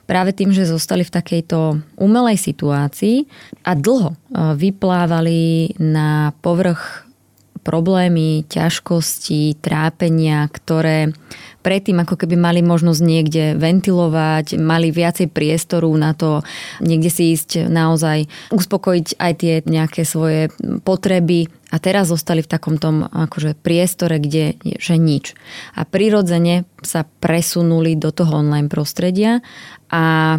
práve 0.06 0.32
tým, 0.38 0.54
že 0.54 0.70
zostali 0.70 1.02
v 1.02 1.16
takejto 1.16 1.82
umelej 1.98 2.38
situácii 2.38 3.26
a 3.66 3.74
dlho 3.74 4.14
e, 4.14 4.18
vyplávali 4.54 5.74
na 5.82 6.38
povrch 6.46 7.06
problémy, 7.66 8.46
ťažkosti, 8.46 9.58
trápenia, 9.58 10.46
ktoré 10.54 11.10
predtým 11.66 11.98
ako 12.06 12.22
keby 12.22 12.38
mali 12.38 12.62
možnosť 12.62 13.02
niekde 13.02 13.44
ventilovať, 13.58 14.62
mali 14.62 14.94
viacej 14.94 15.34
priestoru 15.34 15.90
na 15.98 16.14
to 16.14 16.46
niekde 16.86 17.10
si 17.10 17.34
ísť 17.34 17.66
naozaj 17.66 18.30
uspokojiť 18.54 19.08
aj 19.18 19.34
tie 19.42 19.54
nejaké 19.66 20.06
svoje 20.06 20.54
potreby 20.86 21.50
a 21.74 21.82
teraz 21.82 22.14
zostali 22.14 22.46
v 22.46 22.52
takom 22.52 22.78
tom 22.78 23.04
akože 23.10 23.58
priestore, 23.58 24.22
kde 24.22 24.56
je, 24.62 24.78
že 24.78 24.96
nič. 25.02 25.34
A 25.76 25.84
prirodzene 25.84 26.70
sa 26.86 27.04
presunuli 27.04 27.98
do 27.98 28.14
toho 28.14 28.46
online 28.46 28.70
prostredia 28.70 29.42
a 29.90 30.38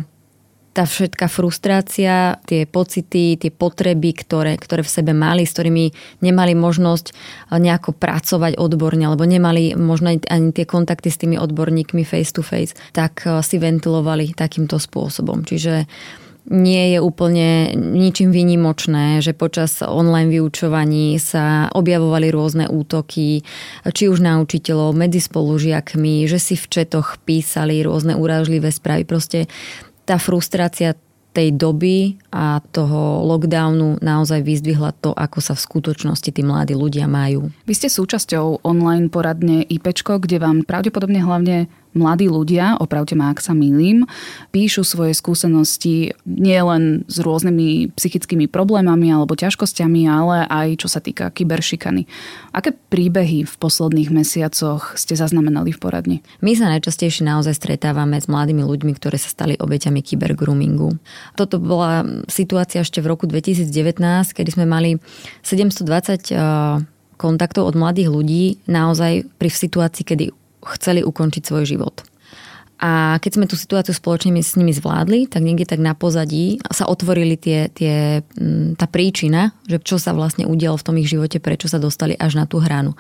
tá 0.77 0.85
všetká 0.85 1.33
frustrácia, 1.33 2.37
tie 2.45 2.69
pocity, 2.69 3.41
tie 3.41 3.49
potreby, 3.49 4.13
ktoré, 4.13 4.61
ktoré 4.61 4.85
v 4.85 4.93
sebe 4.93 5.17
mali, 5.17 5.49
s 5.49 5.57
ktorými 5.57 5.97
nemali 6.21 6.53
možnosť 6.53 7.07
eh, 7.09 7.57
nejako 7.57 7.97
pracovať 7.97 8.61
odborne, 8.61 9.09
alebo 9.09 9.25
nemali 9.25 9.73
možno 9.73 10.13
ani 10.13 10.53
tie 10.53 10.69
kontakty 10.69 11.09
s 11.09 11.17
tými 11.17 11.41
odborníkmi 11.41 12.05
face 12.05 12.37
to 12.37 12.45
face, 12.45 12.77
tak 12.93 13.25
eh, 13.25 13.41
si 13.41 13.57
ventilovali 13.57 14.37
takýmto 14.37 14.77
spôsobom. 14.77 15.49
Čiže 15.49 15.89
nie 16.47 16.95
je 16.95 17.03
úplne 17.03 17.75
ničím 17.75 18.31
výnimočné, 18.31 19.19
že 19.19 19.35
počas 19.35 19.83
online 19.83 20.31
vyučovaní 20.31 21.19
sa 21.19 21.67
objavovali 21.75 22.31
rôzne 22.31 22.71
útoky, 22.71 23.43
či 23.83 24.05
už 24.07 24.23
na 24.23 24.39
učiteľov, 24.39 24.95
medzi 24.95 25.19
spolužiakmi, 25.19 26.23
že 26.31 26.39
si 26.39 26.55
v 26.55 26.67
četoch 26.71 27.19
písali 27.27 27.83
rôzne 27.83 28.15
urážlivé 28.15 28.71
správy. 28.71 29.03
Proste 29.03 29.51
tá 30.07 30.17
frustrácia 30.23 30.95
tej 31.37 31.53
doby 31.53 32.17
a 32.33 32.65
toho 32.73 33.21
lockdownu 33.29 34.01
naozaj 34.01 34.41
vyzdvihla 34.41 34.97
to, 35.05 35.13
ako 35.13 35.45
sa 35.45 35.53
v 35.53 35.61
skutočnosti 35.69 36.33
tí 36.33 36.41
mladí 36.41 36.73
ľudia 36.73 37.05
majú. 37.05 37.53
Vy 37.69 37.75
ste 37.77 37.93
súčasťou 37.93 38.65
online 38.65 39.13
poradne 39.13 39.61
IPčko, 39.69 40.17
kde 40.17 40.41
vám 40.41 40.65
pravdepodobne 40.65 41.21
hlavne 41.21 41.69
mladí 41.97 42.29
ľudia, 42.29 42.77
opravte 42.79 43.17
ma, 43.17 43.33
ak 43.33 43.41
sa 43.41 43.57
milím, 43.57 44.05
píšu 44.53 44.85
svoje 44.85 45.17
skúsenosti 45.17 46.13
nielen 46.29 47.09
s 47.09 47.19
rôznymi 47.25 47.97
psychickými 47.97 48.47
problémami 48.47 49.09
alebo 49.09 49.33
ťažkosťami, 49.35 50.07
ale 50.07 50.45
aj 50.47 50.85
čo 50.85 50.89
sa 50.93 51.01
týka 51.01 51.33
kyberšikany. 51.33 52.05
Aké 52.53 52.77
príbehy 52.77 53.49
v 53.49 53.55
posledných 53.57 54.13
mesiacoch 54.13 54.95
ste 55.01 55.17
zaznamenali 55.17 55.73
v 55.73 55.81
poradni? 55.81 56.17
My 56.45 56.53
sa 56.53 56.69
najčastejšie 56.71 57.25
naozaj 57.25 57.57
stretávame 57.57 58.21
s 58.21 58.29
mladými 58.29 58.63
ľuďmi, 58.63 58.93
ktorí 58.95 59.17
sa 59.17 59.33
stali 59.33 59.57
obeťami 59.57 60.05
kybergroomingu. 60.05 61.01
Toto 61.35 61.57
bola 61.57 62.05
situácia 62.29 62.85
ešte 62.85 63.01
v 63.01 63.11
roku 63.11 63.25
2019, 63.25 63.67
kedy 64.37 64.51
sme 64.53 64.69
mali 64.69 65.01
720 65.43 66.33
eh, 66.33 66.97
kontaktov 67.17 67.73
od 67.73 67.75
mladých 67.75 68.13
ľudí 68.13 68.45
naozaj 68.69 69.25
pri 69.41 69.49
situácii, 69.49 70.05
kedy 70.05 70.25
chceli 70.63 71.05
ukončiť 71.05 71.43
svoj 71.45 71.65
život. 71.67 72.07
A 72.77 73.17
keď 73.25 73.41
sme 73.41 73.49
tú 73.49 73.57
situáciu 73.57 73.97
spoločne 73.97 74.37
s 74.37 74.53
nimi 74.53 74.69
zvládli, 74.69 75.33
tak 75.33 75.41
niekde 75.41 75.65
tak 75.65 75.81
na 75.81 75.97
pozadí 75.97 76.61
sa 76.69 76.85
otvorili 76.85 77.41
tie, 77.41 77.73
tie, 77.73 78.21
tá 78.77 78.85
príčina, 78.85 79.57
že 79.65 79.81
čo 79.81 79.97
sa 79.97 80.13
vlastne 80.13 80.45
udialo 80.45 80.77
v 80.77 80.85
tom 80.85 81.01
ich 81.01 81.09
živote, 81.09 81.41
prečo 81.41 81.73
sa 81.73 81.81
dostali 81.81 82.13
až 82.21 82.37
na 82.37 82.45
tú 82.45 82.61
hranu. 82.61 82.93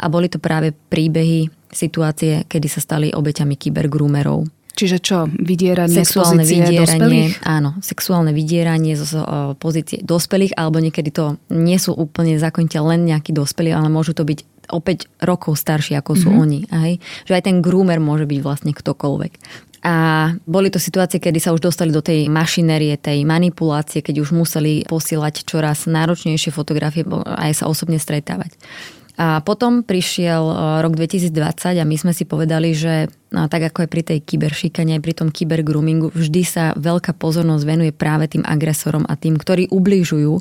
A 0.00 0.08
boli 0.08 0.32
to 0.32 0.40
práve 0.40 0.72
príbehy, 0.72 1.52
situácie, 1.68 2.48
kedy 2.48 2.68
sa 2.72 2.80
stali 2.80 3.12
obeťami 3.12 3.60
kybergroomerov. 3.60 4.48
Čiže 4.70 4.98
čo? 5.04 5.28
Vydieranie 5.28 6.00
sexuálne 6.00 6.40
z 6.40 6.56
vydieranie, 6.56 6.80
dospelých? 6.80 7.32
Áno, 7.44 7.76
sexuálne 7.84 8.32
vydieranie 8.32 8.96
z 8.96 9.20
pozície 9.60 10.00
dospelých, 10.00 10.56
alebo 10.56 10.80
niekedy 10.80 11.12
to 11.12 11.36
nie 11.52 11.76
sú 11.76 11.92
úplne 11.92 12.40
zákonite 12.40 12.80
len 12.80 13.04
nejakí 13.04 13.36
dospelí, 13.36 13.76
ale 13.76 13.92
môžu 13.92 14.16
to 14.16 14.24
byť 14.24 14.49
o 14.70 14.78
5 14.78 15.26
rokov 15.26 15.58
starší, 15.58 15.98
ako 15.98 16.12
sú 16.16 16.28
mm-hmm. 16.30 16.42
oni. 16.42 16.60
Aj? 16.70 16.92
Že 17.26 17.32
aj 17.36 17.42
ten 17.44 17.56
groomer 17.58 17.98
môže 17.98 18.24
byť 18.24 18.40
vlastne 18.40 18.72
ktokoľvek. 18.72 19.32
A 19.80 19.94
boli 20.44 20.68
to 20.68 20.76
situácie, 20.76 21.16
kedy 21.16 21.40
sa 21.40 21.56
už 21.56 21.64
dostali 21.64 21.88
do 21.88 22.04
tej 22.04 22.28
mašinérie, 22.28 23.00
tej 23.00 23.24
manipulácie, 23.24 24.04
keď 24.04 24.20
už 24.20 24.36
museli 24.36 24.84
posielať 24.84 25.48
čoraz 25.48 25.88
náročnejšie 25.88 26.52
fotografie 26.52 27.00
a 27.08 27.48
aj 27.48 27.64
sa 27.64 27.64
osobne 27.64 27.96
stretávať. 27.96 28.52
A 29.20 29.40
potom 29.40 29.84
prišiel 29.84 30.40
e, 30.40 30.54
rok 30.84 30.96
2020 30.96 31.80
a 31.80 31.84
my 31.84 31.96
sme 31.96 32.12
si 32.12 32.24
povedali, 32.28 32.72
že 32.76 33.08
no, 33.30 33.46
tak 33.46 33.70
ako 33.70 33.86
aj 33.86 33.90
pri 33.90 34.02
tej 34.02 34.18
kyberšikane, 34.22 34.98
aj 34.98 35.02
pri 35.02 35.14
tom 35.14 35.28
kybergroomingu, 35.30 36.12
vždy 36.12 36.42
sa 36.46 36.64
veľká 36.74 37.14
pozornosť 37.16 37.64
venuje 37.66 37.92
práve 37.94 38.26
tým 38.30 38.42
agresorom 38.42 39.06
a 39.06 39.14
tým, 39.14 39.38
ktorí 39.38 39.70
ubližujú 39.70 40.34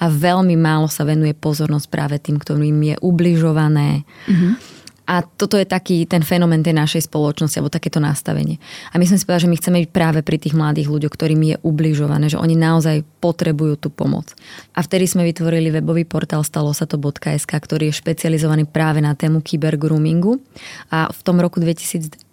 a 0.00 0.04
veľmi 0.08 0.56
málo 0.56 0.88
sa 0.88 1.08
venuje 1.08 1.32
pozornosť 1.32 1.86
práve 1.88 2.16
tým, 2.20 2.36
ktorým 2.40 2.76
je 2.94 2.96
ubližované. 3.00 4.04
Mm-hmm 4.28 4.74
a 5.04 5.20
toto 5.20 5.60
je 5.60 5.68
taký 5.68 6.08
ten 6.08 6.24
fenomén 6.24 6.64
tej 6.64 6.72
našej 6.72 7.12
spoločnosti, 7.12 7.60
alebo 7.60 7.68
takéto 7.68 8.00
nastavenie. 8.00 8.56
A 8.88 8.96
my 8.96 9.04
sme 9.04 9.20
si 9.20 9.28
povedali, 9.28 9.44
že 9.44 9.52
my 9.52 9.58
chceme 9.60 9.78
byť 9.84 9.90
práve 9.92 10.20
pri 10.24 10.40
tých 10.40 10.56
mladých 10.56 10.88
ľuďoch, 10.88 11.12
ktorým 11.12 11.42
je 11.44 11.56
ubližované, 11.60 12.32
že 12.32 12.40
oni 12.40 12.56
naozaj 12.56 13.04
potrebujú 13.20 13.76
tú 13.76 13.92
pomoc. 13.92 14.32
A 14.72 14.80
vtedy 14.80 15.04
sme 15.04 15.28
vytvorili 15.28 15.68
webový 15.68 16.08
portál 16.08 16.40
stalo 16.40 16.72
sa 16.72 16.88
to.sk, 16.88 17.52
ktorý 17.52 17.92
je 17.92 18.00
špecializovaný 18.00 18.64
práve 18.64 19.04
na 19.04 19.12
tému 19.12 19.44
kybergroomingu. 19.44 20.40
A 20.88 21.12
v 21.12 21.20
tom 21.20 21.36
roku 21.36 21.60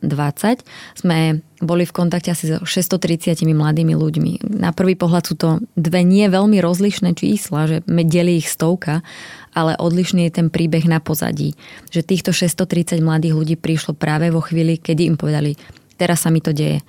2020 0.02 0.66
sme 0.98 1.42
boli 1.62 1.86
v 1.86 1.94
kontakte 1.94 2.34
asi 2.34 2.50
so 2.50 2.58
630 2.66 3.46
mladými 3.46 3.94
ľuďmi. 3.94 4.58
Na 4.58 4.74
prvý 4.74 4.98
pohľad 4.98 5.24
sú 5.30 5.36
to 5.38 5.62
dve 5.78 6.02
nie 6.02 6.26
veľmi 6.26 6.58
rozlišné 6.58 7.14
čísla, 7.14 7.70
že 7.70 7.78
delí 7.86 8.42
ich 8.42 8.50
stovka, 8.50 9.06
ale 9.54 9.78
odlišný 9.78 10.26
je 10.28 10.42
ten 10.42 10.48
príbeh 10.50 10.90
na 10.90 10.98
pozadí. 10.98 11.54
Že 11.94 12.02
týchto 12.02 12.32
630 12.34 12.98
mladých 13.06 13.38
ľudí 13.38 13.56
prišlo 13.62 13.94
práve 13.94 14.34
vo 14.34 14.42
chvíli, 14.42 14.82
kedy 14.82 15.14
im 15.14 15.18
povedali, 15.22 15.54
teraz 16.02 16.26
sa 16.26 16.34
mi 16.34 16.42
to 16.42 16.50
deje 16.50 16.82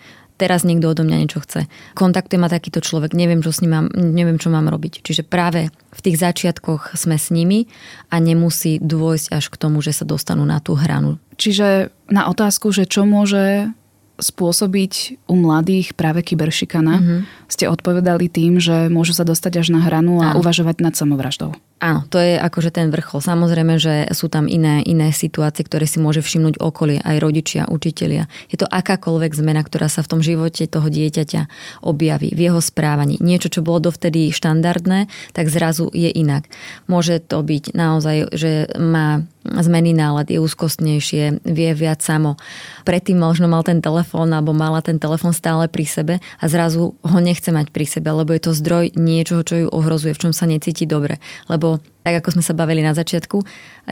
teraz 0.43 0.67
niekto 0.67 0.91
odo 0.91 1.07
mňa 1.07 1.17
niečo 1.23 1.39
chce. 1.39 1.71
Kontaktuje 1.95 2.43
ma 2.43 2.51
takýto 2.51 2.83
človek, 2.83 3.15
neviem, 3.15 3.39
čo 3.39 3.55
s 3.55 3.63
ním 3.63 3.79
mám, 3.79 3.87
neviem, 3.95 4.43
čo 4.43 4.51
mám 4.51 4.67
robiť. 4.67 5.07
Čiže 5.07 5.23
práve 5.23 5.71
v 5.95 6.01
tých 6.03 6.19
začiatkoch 6.19 6.99
sme 6.99 7.15
s 7.15 7.31
nimi 7.31 7.71
a 8.11 8.19
nemusí 8.19 8.83
dôjsť 8.83 9.27
až 9.31 9.45
k 9.47 9.57
tomu, 9.63 9.79
že 9.79 9.95
sa 9.95 10.03
dostanú 10.03 10.43
na 10.43 10.59
tú 10.59 10.75
hranu. 10.75 11.23
Čiže 11.39 11.95
na 12.11 12.27
otázku, 12.27 12.75
že 12.75 12.91
čo 12.91 13.07
môže 13.07 13.71
spôsobiť 14.19 15.25
u 15.31 15.35
mladých 15.39 15.95
práve 15.99 16.23
kyberšikana, 16.23 16.95
mm-hmm. 16.99 17.21
ste 17.49 17.71
odpovedali 17.71 18.27
tým, 18.29 18.59
že 18.63 18.87
môžu 18.93 19.17
sa 19.17 19.27
dostať 19.27 19.63
až 19.63 19.69
na 19.75 19.81
hranu 19.83 20.21
a 20.23 20.35
Áno. 20.35 20.43
uvažovať 20.43 20.77
nad 20.83 20.95
samovraždou. 20.95 21.55
Áno, 21.83 22.07
to 22.07 22.23
je 22.23 22.39
akože 22.39 22.71
ten 22.71 22.95
vrchol. 22.95 23.19
Samozrejme, 23.19 23.75
že 23.75 24.07
sú 24.15 24.31
tam 24.31 24.47
iné, 24.47 24.87
iné 24.87 25.11
situácie, 25.11 25.67
ktoré 25.67 25.91
si 25.91 25.99
môže 25.99 26.23
všimnúť 26.23 26.62
okolie, 26.62 27.03
aj 27.03 27.19
rodičia, 27.19 27.67
učitelia. 27.67 28.31
Je 28.55 28.55
to 28.55 28.71
akákoľvek 28.71 29.35
zmena, 29.35 29.67
ktorá 29.67 29.91
sa 29.91 30.07
v 30.07 30.11
tom 30.15 30.21
živote 30.23 30.71
toho 30.71 30.87
dieťaťa 30.87 31.51
objaví, 31.83 32.39
v 32.39 32.41
jeho 32.47 32.62
správaní. 32.62 33.19
Niečo, 33.19 33.51
čo 33.51 33.67
bolo 33.67 33.91
dovtedy 33.91 34.31
štandardné, 34.31 35.11
tak 35.35 35.51
zrazu 35.51 35.91
je 35.91 36.07
inak. 36.07 36.47
Môže 36.87 37.19
to 37.19 37.43
byť 37.43 37.75
naozaj, 37.75 38.31
že 38.31 38.71
má 38.79 39.27
zmeny 39.43 39.91
nálad, 39.91 40.31
je 40.31 40.39
úzkostnejšie, 40.39 41.43
vie 41.43 41.71
viac 41.75 41.99
samo. 41.99 42.39
Predtým 42.87 43.19
možno 43.19 43.51
mal 43.51 43.67
ten 43.67 43.83
telefón 43.83 44.31
alebo 44.31 44.55
mala 44.55 44.79
ten 44.87 45.03
telefón 45.03 45.35
stále 45.35 45.67
pri 45.67 45.83
sebe 45.83 46.15
a 46.39 46.45
zrazu 46.47 46.95
ho 46.95 47.19
nechce 47.19 47.51
mať 47.51 47.75
pri 47.75 47.87
sebe, 47.91 48.07
lebo 48.15 48.31
je 48.31 48.43
to 48.47 48.55
zdroj 48.55 48.95
niečoho, 48.95 49.43
čo 49.43 49.67
ju 49.67 49.69
ohrozuje, 49.69 50.15
v 50.15 50.23
čom 50.29 50.33
sa 50.33 50.47
necíti 50.47 50.87
dobre. 50.87 51.19
Lebo 51.51 51.72
tak 52.02 52.19
ako 52.19 52.38
sme 52.38 52.43
sa 52.43 52.59
bavili 52.59 52.83
na 52.83 52.93
začiatku, 52.93 53.41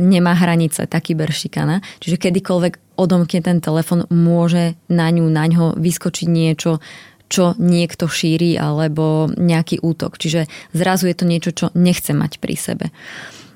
nemá 0.02 0.34
hranice 0.34 0.84
tá 0.90 0.98
kyberšikana. 0.98 1.80
Čiže 2.02 2.18
kedykoľvek 2.18 2.98
odomkne 2.98 3.40
ten 3.40 3.62
telefon, 3.62 4.04
môže 4.10 4.74
na 4.90 5.08
ňu, 5.08 5.30
na 5.30 5.46
ňo 5.46 5.78
vyskočiť 5.78 6.26
niečo, 6.26 6.82
čo 7.30 7.54
niekto 7.56 8.10
šíri 8.10 8.58
alebo 8.58 9.30
nejaký 9.30 9.78
útok. 9.80 10.18
Čiže 10.18 10.50
zrazu 10.74 11.06
je 11.06 11.16
to 11.16 11.24
niečo, 11.24 11.50
čo 11.54 11.66
nechce 11.78 12.10
mať 12.10 12.42
pri 12.42 12.54
sebe. 12.58 12.86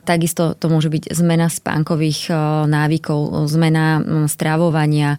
Takisto 0.07 0.55
to 0.55 0.71
môže 0.71 0.93
byť 0.93 1.11
zmena 1.11 1.51
spánkových 1.51 2.31
e, 2.31 2.35
návykov, 2.71 3.51
zmena 3.51 3.99
strávovania, 4.31 5.17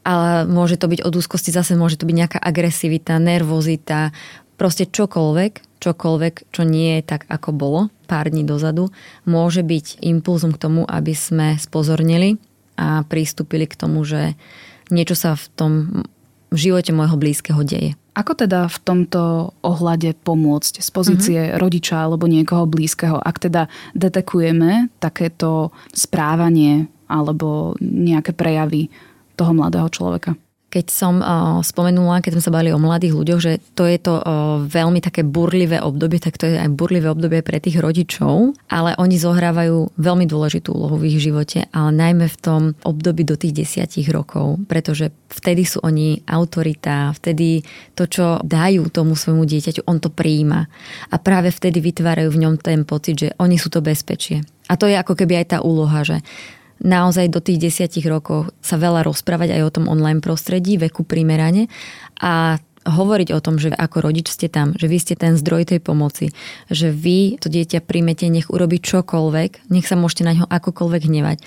ale 0.00 0.48
môže 0.48 0.80
to 0.80 0.88
byť 0.88 1.04
od 1.04 1.12
úzkosti, 1.12 1.52
zase 1.52 1.76
môže 1.76 2.00
to 2.00 2.08
byť 2.08 2.16
nejaká 2.16 2.38
agresivita, 2.40 3.20
nervozita, 3.20 4.14
proste 4.56 4.88
čokoľvek, 4.88 5.82
čokoľvek, 5.82 6.34
čo 6.54 6.62
nie 6.64 7.00
je 7.00 7.02
tak, 7.04 7.28
ako 7.28 7.50
bolo 7.52 7.80
pár 8.10 8.34
dní 8.34 8.42
dozadu, 8.42 8.90
môže 9.22 9.62
byť 9.62 10.02
impulzom 10.02 10.50
k 10.50 10.58
tomu, 10.58 10.82
aby 10.90 11.14
sme 11.14 11.54
spozornili 11.62 12.42
a 12.74 13.06
pristúpili 13.06 13.70
k 13.70 13.78
tomu, 13.78 14.02
že 14.02 14.34
niečo 14.90 15.14
sa 15.14 15.38
v 15.38 15.46
tom 15.54 15.72
v 16.50 16.58
živote 16.58 16.90
môjho 16.90 17.14
blízkeho 17.14 17.62
deje. 17.62 17.94
Ako 18.18 18.34
teda 18.34 18.66
v 18.66 18.78
tomto 18.82 19.54
ohľade 19.62 20.18
pomôcť 20.26 20.82
z 20.82 20.88
pozície 20.90 21.40
uh-huh. 21.46 21.62
rodiča 21.62 22.10
alebo 22.10 22.26
niekoho 22.26 22.66
blízkeho, 22.66 23.22
ak 23.22 23.38
teda 23.38 23.70
detekujeme 23.94 24.90
takéto 24.98 25.70
správanie 25.94 26.90
alebo 27.06 27.78
nejaké 27.78 28.34
prejavy 28.34 28.90
toho 29.38 29.54
mladého 29.54 29.86
človeka? 29.94 30.34
Keď 30.70 30.86
som 30.86 31.18
uh, 31.18 31.58
spomenula, 31.66 32.22
keď 32.22 32.38
sme 32.38 32.44
sa 32.46 32.54
bavili 32.54 32.70
o 32.70 32.78
mladých 32.78 33.18
ľuďoch, 33.18 33.40
že 33.42 33.52
to 33.74 33.90
je 33.90 33.98
to 33.98 34.22
uh, 34.22 34.62
veľmi 34.62 35.02
také 35.02 35.26
burlivé 35.26 35.82
obdobie, 35.82 36.22
tak 36.22 36.38
to 36.38 36.46
je 36.46 36.56
aj 36.62 36.70
burlivé 36.70 37.10
obdobie 37.10 37.42
pre 37.42 37.58
tých 37.58 37.82
rodičov, 37.82 38.54
ale 38.70 38.94
oni 38.94 39.18
zohrávajú 39.18 39.98
veľmi 39.98 40.30
dôležitú 40.30 40.70
úlohu 40.70 41.02
v 41.02 41.10
ich 41.10 41.18
živote, 41.18 41.66
ale 41.74 41.90
najmä 41.90 42.30
v 42.30 42.38
tom 42.38 42.62
období 42.86 43.26
do 43.26 43.34
tých 43.34 43.66
desiatich 43.66 44.06
rokov, 44.14 44.62
pretože 44.70 45.10
vtedy 45.26 45.66
sú 45.66 45.82
oni 45.82 46.22
autorita, 46.30 47.10
vtedy 47.18 47.66
to, 47.98 48.06
čo 48.06 48.38
dajú 48.46 48.86
tomu 48.94 49.18
svojmu 49.18 49.42
dieťaťu, 49.42 49.90
on 49.90 49.98
to 49.98 50.08
prijíma. 50.14 50.70
A 51.10 51.16
práve 51.18 51.50
vtedy 51.50 51.82
vytvárajú 51.82 52.30
v 52.30 52.40
ňom 52.46 52.54
ten 52.62 52.86
pocit, 52.86 53.26
že 53.26 53.28
oni 53.42 53.58
sú 53.58 53.74
to 53.74 53.82
bezpečie. 53.82 54.46
A 54.70 54.78
to 54.78 54.86
je 54.86 54.94
ako 54.94 55.18
keby 55.18 55.42
aj 55.42 55.46
tá 55.50 55.58
úloha, 55.66 56.06
že 56.06 56.22
naozaj 56.80 57.28
do 57.28 57.40
tých 57.44 57.60
desiatich 57.60 58.04
rokov 58.08 58.52
sa 58.64 58.80
veľa 58.80 59.04
rozprávať 59.04 59.56
aj 59.56 59.62
o 59.62 59.74
tom 59.74 59.84
online 59.86 60.24
prostredí, 60.24 60.80
veku 60.80 61.04
primerane 61.04 61.68
a 62.20 62.58
hovoriť 62.80 63.28
o 63.36 63.40
tom, 63.44 63.60
že 63.60 63.68
ako 63.76 64.08
rodič 64.08 64.32
ste 64.32 64.48
tam, 64.48 64.72
že 64.72 64.88
vy 64.88 64.96
ste 64.96 65.12
ten 65.12 65.36
zdroj 65.36 65.68
tej 65.68 65.80
pomoci, 65.84 66.32
že 66.72 66.88
vy 66.88 67.36
to 67.36 67.52
dieťa 67.52 67.84
príjmete, 67.84 68.32
nech 68.32 68.48
urobí 68.48 68.80
čokoľvek, 68.80 69.68
nech 69.68 69.84
sa 69.84 70.00
môžete 70.00 70.24
na 70.24 70.32
ňo 70.32 70.46
akokoľvek 70.48 71.02
hnevať, 71.04 71.38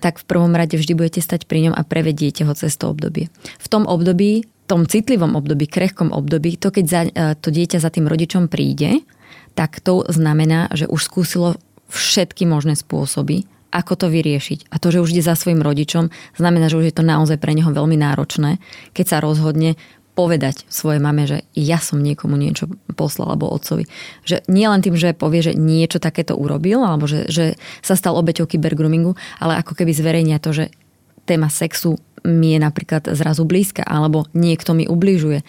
tak 0.00 0.16
v 0.16 0.24
prvom 0.24 0.56
rade 0.56 0.80
vždy 0.80 0.96
budete 0.96 1.20
stať 1.20 1.44
pri 1.44 1.68
ňom 1.68 1.74
a 1.76 1.84
prevediete 1.84 2.48
ho 2.48 2.52
cez 2.56 2.72
to 2.80 2.88
obdobie. 2.88 3.28
V 3.60 3.66
tom 3.68 3.84
období, 3.84 4.48
tom 4.64 4.88
citlivom 4.88 5.36
období, 5.36 5.68
krehkom 5.68 6.08
období, 6.12 6.56
to 6.56 6.72
keď 6.72 6.84
za, 6.88 7.00
e, 7.04 7.12
to 7.36 7.48
dieťa 7.52 7.80
za 7.80 7.92
tým 7.92 8.08
rodičom 8.08 8.48
príde, 8.48 9.04
tak 9.52 9.80
to 9.84 10.08
znamená, 10.08 10.72
že 10.72 10.88
už 10.88 11.00
skúsilo 11.04 11.56
všetky 11.88 12.44
možné 12.48 12.76
spôsoby, 12.76 13.48
ako 13.68 13.94
to 13.94 14.06
vyriešiť. 14.08 14.72
A 14.72 14.80
to, 14.80 14.88
že 14.88 15.02
už 15.04 15.12
ide 15.12 15.24
za 15.24 15.36
svojim 15.36 15.60
rodičom, 15.60 16.08
znamená, 16.36 16.72
že 16.72 16.80
už 16.80 16.88
je 16.88 16.96
to 16.96 17.04
naozaj 17.04 17.36
pre 17.36 17.52
neho 17.52 17.68
veľmi 17.68 17.96
náročné, 18.00 18.60
keď 18.96 19.04
sa 19.06 19.18
rozhodne 19.20 19.76
povedať 20.18 20.66
svojej 20.66 20.98
mame, 20.98 21.30
že 21.30 21.46
ja 21.54 21.78
som 21.78 22.02
niekomu 22.02 22.34
niečo 22.34 22.66
poslal 22.98 23.30
alebo 23.30 23.54
otcovi. 23.54 23.86
Že 24.26 24.50
nie 24.50 24.66
len 24.66 24.82
tým, 24.82 24.98
že 24.98 25.14
povie, 25.14 25.46
že 25.46 25.54
niečo 25.54 26.02
takéto 26.02 26.34
urobil 26.34 26.82
alebo 26.82 27.06
že, 27.06 27.30
že 27.30 27.54
sa 27.86 27.94
stal 27.94 28.18
obeťou 28.18 28.50
kybergroomingu, 28.50 29.14
ale 29.38 29.62
ako 29.62 29.78
keby 29.78 29.94
zverejnia 29.94 30.42
to, 30.42 30.50
že 30.50 30.74
téma 31.22 31.46
sexu 31.46 32.02
mi 32.26 32.56
je 32.56 32.58
napríklad 32.58 33.14
zrazu 33.14 33.46
blízka 33.46 33.86
alebo 33.86 34.26
niekto 34.34 34.74
mi 34.74 34.90
ubližuje. 34.90 35.46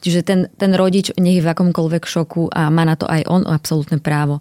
Čiže 0.00 0.20
ten, 0.24 0.40
ten 0.56 0.72
rodič 0.72 1.12
nech 1.20 1.36
je 1.36 1.44
v 1.44 1.52
akomkoľvek 1.52 2.08
šoku 2.08 2.48
a 2.48 2.72
má 2.72 2.88
na 2.88 2.96
to 2.96 3.04
aj 3.04 3.28
on 3.28 3.44
absolútne 3.44 4.00
právo 4.00 4.40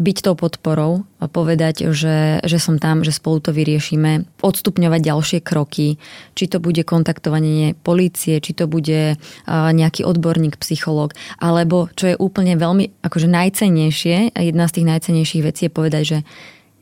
byť 0.00 0.16
tou 0.24 0.32
podporou 0.32 1.04
a 1.20 1.28
povedať, 1.28 1.92
že, 1.92 2.40
že 2.40 2.56
som 2.56 2.80
tam, 2.80 3.04
že 3.04 3.12
spolu 3.12 3.44
to 3.44 3.52
vyriešime, 3.52 4.24
odstupňovať 4.40 5.00
ďalšie 5.04 5.38
kroky, 5.44 6.00
či 6.32 6.44
to 6.48 6.56
bude 6.56 6.80
kontaktovanie 6.88 7.76
polície, 7.84 8.40
či 8.40 8.56
to 8.56 8.64
bude 8.64 9.20
nejaký 9.46 10.00
odborník, 10.08 10.56
psychológ, 10.56 11.12
alebo 11.36 11.92
čo 11.92 12.10
je 12.10 12.16
úplne 12.16 12.56
veľmi 12.56 13.04
akože 13.04 13.28
najcennejšie, 13.28 14.32
jedna 14.32 14.64
z 14.64 14.74
tých 14.80 14.88
najcennejších 14.88 15.44
vecí 15.44 15.62
je 15.68 15.76
povedať, 15.76 16.02
že 16.02 16.18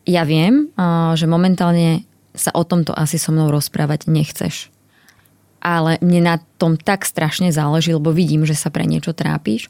ja 0.07 0.23
viem, 0.23 0.71
že 1.19 1.27
momentálne 1.27 2.07
sa 2.39 2.55
o 2.55 2.63
tomto 2.63 2.95
asi 2.95 3.19
so 3.19 3.35
mnou 3.35 3.51
rozprávať 3.51 4.07
nechceš. 4.07 4.71
Ale 5.59 5.99
mne 5.99 6.23
na 6.23 6.37
tom 6.63 6.79
tak 6.79 7.03
strašne 7.03 7.51
záleží, 7.51 7.91
lebo 7.91 8.15
vidím, 8.15 8.47
že 8.47 8.55
sa 8.55 8.71
pre 8.71 8.87
niečo 8.87 9.11
trápiš, 9.11 9.67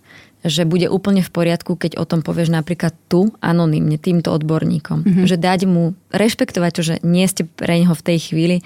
že 0.46 0.62
bude 0.62 0.86
úplne 0.86 1.22
v 1.24 1.30
poriadku, 1.34 1.74
keď 1.74 1.98
o 1.98 2.06
tom 2.06 2.22
povieš 2.22 2.54
napríklad 2.54 2.94
tu, 3.10 3.34
anonymne, 3.42 3.98
týmto 3.98 4.30
odborníkom. 4.30 5.02
Mm-hmm. 5.02 5.26
Že 5.26 5.36
dať 5.38 5.60
mu, 5.66 5.98
rešpektovať 6.14 6.70
to, 6.74 6.82
že 6.82 6.94
nie 7.02 7.26
ste 7.26 7.42
pre 7.46 7.82
neho 7.82 7.94
v 7.94 8.04
tej 8.06 8.18
chvíli 8.30 8.56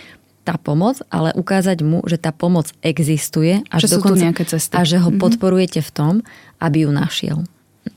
tá 0.42 0.58
pomoc, 0.58 0.98
ale 1.08 1.30
ukázať 1.38 1.86
mu, 1.86 2.02
že 2.04 2.18
tá 2.18 2.34
pomoc 2.34 2.74
existuje 2.82 3.62
a 3.70 3.74
že, 3.78 3.88
dokonca, 3.88 4.20
nejaké 4.20 4.44
cesty. 4.44 4.74
A 4.74 4.82
že 4.82 4.98
ho 4.98 5.08
mm-hmm. 5.08 5.22
podporujete 5.22 5.80
v 5.80 5.90
tom, 5.94 6.14
aby 6.58 6.84
ju 6.84 6.90
našiel 6.90 7.38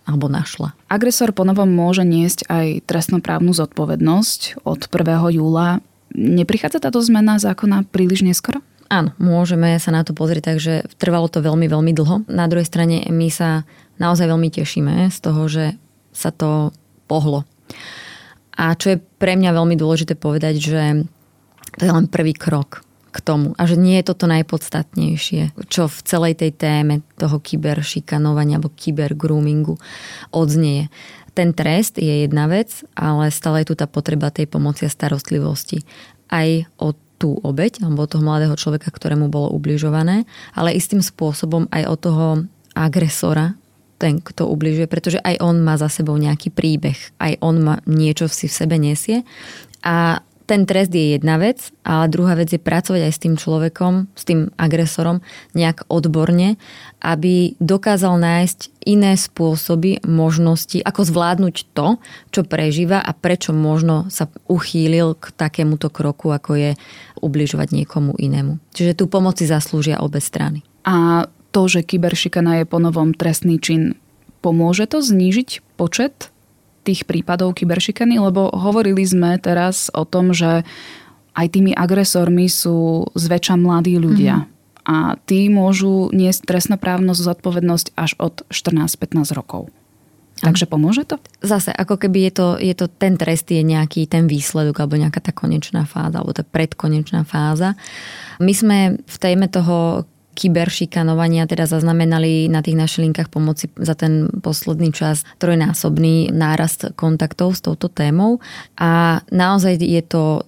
alebo 0.06 0.30
našla. 0.30 0.74
Agresor 0.90 1.34
ponovom 1.34 1.70
môže 1.70 2.02
niesť 2.02 2.50
aj 2.50 2.86
trestnoprávnu 2.90 3.54
zodpovednosť 3.54 4.66
od 4.66 4.86
1. 4.90 5.38
júla. 5.38 5.82
Neprichádza 6.14 6.82
táto 6.82 7.02
zmena 7.02 7.38
zákona 7.38 7.86
príliš 7.90 8.26
neskoro? 8.26 8.62
Áno, 8.86 9.18
môžeme 9.18 9.82
sa 9.82 9.90
na 9.90 10.06
to 10.06 10.14
pozrieť, 10.14 10.54
takže 10.54 10.86
trvalo 11.02 11.26
to 11.26 11.42
veľmi, 11.42 11.66
veľmi 11.66 11.92
dlho. 11.98 12.30
Na 12.30 12.46
druhej 12.46 12.70
strane 12.70 13.02
my 13.10 13.28
sa 13.34 13.66
naozaj 13.98 14.30
veľmi 14.30 14.50
tešíme 14.54 15.10
z 15.10 15.18
toho, 15.26 15.42
že 15.50 15.74
sa 16.14 16.30
to 16.30 16.70
pohlo. 17.10 17.50
A 18.56 18.78
čo 18.78 18.96
je 18.96 18.98
pre 19.02 19.36
mňa 19.36 19.52
veľmi 19.52 19.76
dôležité 19.76 20.16
povedať, 20.16 20.62
že 20.62 20.84
to 21.76 21.82
je 21.84 21.92
len 21.92 22.08
prvý 22.08 22.32
krok 22.32 22.86
k 23.12 23.18
tomu. 23.24 23.56
A 23.56 23.68
že 23.68 23.80
nie 23.80 24.00
je 24.00 24.12
toto 24.12 24.28
najpodstatnejšie, 24.28 25.56
čo 25.68 25.88
v 25.88 26.00
celej 26.04 26.40
tej 26.40 26.52
téme 26.56 27.04
toho 27.20 27.40
kyberšikanovania 27.40 28.60
alebo 28.60 28.72
kybergroomingu 28.72 29.76
odznieje. 30.32 30.88
Ten 31.36 31.52
trest 31.52 32.00
je 32.00 32.24
jedna 32.24 32.48
vec, 32.48 32.72
ale 32.96 33.28
stále 33.28 33.64
je 33.64 33.72
tu 33.72 33.76
tá 33.76 33.92
potreba 33.92 34.32
tej 34.32 34.48
pomoci 34.48 34.88
a 34.88 34.94
starostlivosti. 34.94 35.84
Aj 36.32 36.48
od 36.80 36.96
tú 37.26 37.42
obeď, 37.42 37.82
alebo 37.82 38.06
toho 38.06 38.22
mladého 38.22 38.54
človeka, 38.54 38.94
ktorému 38.94 39.34
bolo 39.34 39.50
ubližované, 39.50 40.30
ale 40.54 40.78
istým 40.78 41.02
spôsobom 41.02 41.66
aj 41.74 41.84
od 41.90 41.98
toho 41.98 42.26
agresora, 42.78 43.58
ten, 43.98 44.22
kto 44.22 44.46
ubližuje, 44.46 44.86
pretože 44.86 45.18
aj 45.26 45.42
on 45.42 45.66
má 45.66 45.74
za 45.82 45.90
sebou 45.90 46.14
nejaký 46.14 46.54
príbeh, 46.54 47.18
aj 47.18 47.42
on 47.42 47.66
má 47.66 47.76
niečo 47.90 48.30
si 48.30 48.46
v 48.46 48.54
sebe 48.54 48.78
nesie. 48.78 49.26
A 49.82 50.22
ten 50.46 50.70
trest 50.70 50.94
je 50.94 51.18
jedna 51.18 51.42
vec, 51.42 51.74
ale 51.82 52.06
druhá 52.08 52.38
vec 52.38 52.54
je 52.54 52.62
pracovať 52.62 53.02
aj 53.10 53.14
s 53.14 53.22
tým 53.22 53.36
človekom, 53.36 54.14
s 54.14 54.24
tým 54.30 54.54
agresorom 54.56 55.26
nejak 55.58 55.90
odborne, 55.90 56.62
aby 57.02 57.58
dokázal 57.58 58.22
nájsť 58.22 58.86
iné 58.86 59.18
spôsoby, 59.18 60.06
možnosti, 60.06 60.78
ako 60.86 61.02
zvládnuť 61.02 61.56
to, 61.74 61.98
čo 62.30 62.42
prežíva 62.46 63.02
a 63.02 63.12
prečo 63.18 63.52
možno 63.52 64.06
sa 64.14 64.30
uchýlil 64.46 65.18
k 65.18 65.34
takémuto 65.34 65.90
kroku, 65.90 66.30
ako 66.30 66.54
je 66.54 66.72
ubližovať 67.26 67.74
niekomu 67.74 68.14
inému. 68.14 68.62
Čiže 68.78 69.02
tu 69.02 69.10
pomoci 69.10 69.50
zaslúžia 69.50 69.98
obe 69.98 70.22
strany. 70.22 70.62
A 70.86 71.26
to, 71.50 71.66
že 71.66 71.82
kyberšikana 71.82 72.62
je 72.62 72.70
ponovom 72.70 73.18
trestný 73.18 73.58
čin, 73.58 73.98
pomôže 74.46 74.86
to 74.86 75.02
znížiť 75.02 75.66
počet 75.80 76.35
tých 76.86 77.10
prípadov 77.10 77.58
kyberšikany? 77.58 78.22
Lebo 78.22 78.54
hovorili 78.54 79.02
sme 79.02 79.42
teraz 79.42 79.90
o 79.92 80.06
tom, 80.06 80.32
že 80.32 80.62
aj 81.36 81.48
tými 81.52 81.74
agresormi 81.76 82.48
sú 82.48 83.10
zväčša 83.18 83.58
mladí 83.58 83.98
ľudia. 83.98 84.46
Mm-hmm. 84.46 84.54
A 84.86 85.18
tí 85.26 85.50
môžu 85.50 86.14
niesť 86.14 86.46
trestnoprávnu 86.46 87.18
zodpovednosť 87.18 87.98
až 87.98 88.14
od 88.22 88.46
14-15 88.54 89.34
rokov. 89.34 89.74
Takže 90.36 90.68
pomôže 90.68 91.08
to? 91.08 91.16
Zase, 91.40 91.72
ako 91.72 91.96
keby 91.96 92.28
je 92.28 92.32
to, 92.36 92.48
je 92.60 92.76
to, 92.76 92.86
ten 92.92 93.16
trest 93.16 93.48
je 93.48 93.64
nejaký 93.64 94.04
ten 94.04 94.28
výsledok 94.28 94.84
alebo 94.84 95.00
nejaká 95.00 95.24
tá 95.24 95.32
konečná 95.32 95.88
fáza 95.88 96.20
alebo 96.20 96.36
tá 96.36 96.44
predkonečná 96.44 97.24
fáza. 97.24 97.80
My 98.44 98.52
sme 98.52 99.00
v 99.00 99.18
téme 99.18 99.48
toho 99.48 100.04
kyberšikanovania 100.36 101.48
teda 101.48 101.66
zaznamenali 101.66 102.52
na 102.52 102.60
tých 102.60 102.76
našich 102.76 103.08
linkách 103.08 103.32
pomoci 103.32 103.72
za 103.80 103.96
ten 103.96 104.28
posledný 104.44 104.92
čas 104.92 105.24
trojnásobný 105.40 106.36
nárast 106.36 106.92
kontaktov 107.00 107.56
s 107.56 107.64
touto 107.64 107.88
témou. 107.88 108.44
A 108.76 109.24
naozaj 109.32 109.80
je 109.80 110.04
to 110.04 110.44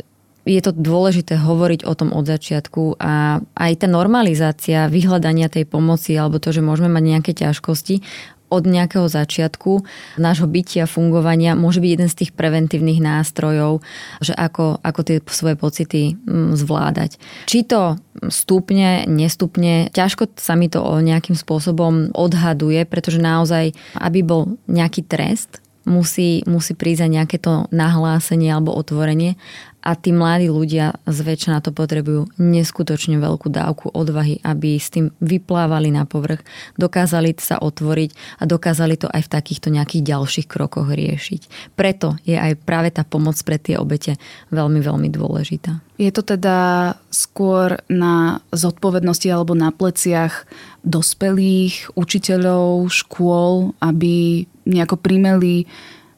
je 0.47 0.63
to 0.63 0.71
dôležité 0.71 1.35
hovoriť 1.35 1.83
o 1.83 1.93
tom 1.93 2.15
od 2.15 2.23
začiatku 2.23 2.95
a 3.03 3.43
aj 3.43 3.83
tá 3.83 3.87
normalizácia 3.91 4.87
vyhľadania 4.87 5.51
tej 5.51 5.67
pomoci 5.67 6.15
alebo 6.15 6.39
to, 6.39 6.55
že 6.55 6.63
môžeme 6.63 6.87
mať 6.87 7.03
nejaké 7.03 7.31
ťažkosti, 7.35 7.99
od 8.47 8.63
nejakého 8.63 9.07
začiatku 9.07 9.83
nášho 10.17 10.47
bytia, 10.47 10.87
fungovania 10.87 11.53
môže 11.53 11.83
byť 11.83 11.91
jeden 11.91 12.09
z 12.09 12.17
tých 12.23 12.31
preventívnych 12.31 13.03
nástrojov, 13.03 13.83
že 14.23 14.31
ako, 14.31 14.79
ako 14.79 15.01
tie 15.03 15.17
svoje 15.27 15.55
pocity 15.59 16.01
mm, 16.15 16.55
zvládať. 16.55 17.19
Či 17.45 17.67
to 17.67 17.99
stupne, 18.31 19.03
nestupne, 19.05 19.91
ťažko 19.91 20.39
sa 20.39 20.55
mi 20.55 20.71
to 20.71 20.81
nejakým 20.81 21.35
spôsobom 21.35 22.15
odhaduje, 22.15 22.87
pretože 22.87 23.19
naozaj, 23.19 23.75
aby 23.99 24.19
bol 24.23 24.57
nejaký 24.71 25.03
trest, 25.03 25.59
musí, 25.87 26.43
musí 26.43 26.75
prísť 26.75 27.07
aj 27.07 27.11
nejaké 27.11 27.37
to 27.39 27.65
nahlásenie 27.71 28.51
alebo 28.51 28.75
otvorenie 28.75 29.39
a 29.87 29.95
tí 29.95 30.11
mladí 30.11 30.51
ľudia 30.51 30.99
zväčša 31.07 31.49
na 31.55 31.59
to 31.63 31.71
potrebujú 31.71 32.27
neskutočne 32.35 33.15
veľkú 33.23 33.47
dávku 33.47 33.87
odvahy, 33.95 34.43
aby 34.43 34.75
s 34.75 34.91
tým 34.91 35.15
vyplávali 35.23 35.95
na 35.95 36.03
povrch, 36.03 36.43
dokázali 36.75 37.31
sa 37.39 37.55
otvoriť 37.63 38.43
a 38.43 38.43
dokázali 38.43 38.99
to 38.99 39.07
aj 39.07 39.23
v 39.23 39.31
takýchto 39.31 39.71
nejakých 39.71 40.03
ďalších 40.03 40.47
krokoch 40.51 40.91
riešiť. 40.91 41.71
Preto 41.79 42.19
je 42.27 42.35
aj 42.35 42.59
práve 42.67 42.91
tá 42.91 43.07
pomoc 43.07 43.39
pre 43.47 43.55
tie 43.55 43.79
obete 43.79 44.19
veľmi, 44.51 44.83
veľmi 44.83 45.07
dôležitá. 45.07 45.79
Je 45.95 46.11
to 46.11 46.21
teda 46.21 46.93
skôr 47.07 47.79
na 47.87 48.43
zodpovednosti 48.51 49.31
alebo 49.31 49.55
na 49.55 49.71
pleciach 49.71 50.43
dospelých, 50.83 51.95
učiteľov, 51.95 52.91
škôl, 52.91 53.71
aby 53.79 54.43
nejako 54.67 54.99
primeli 54.99 55.63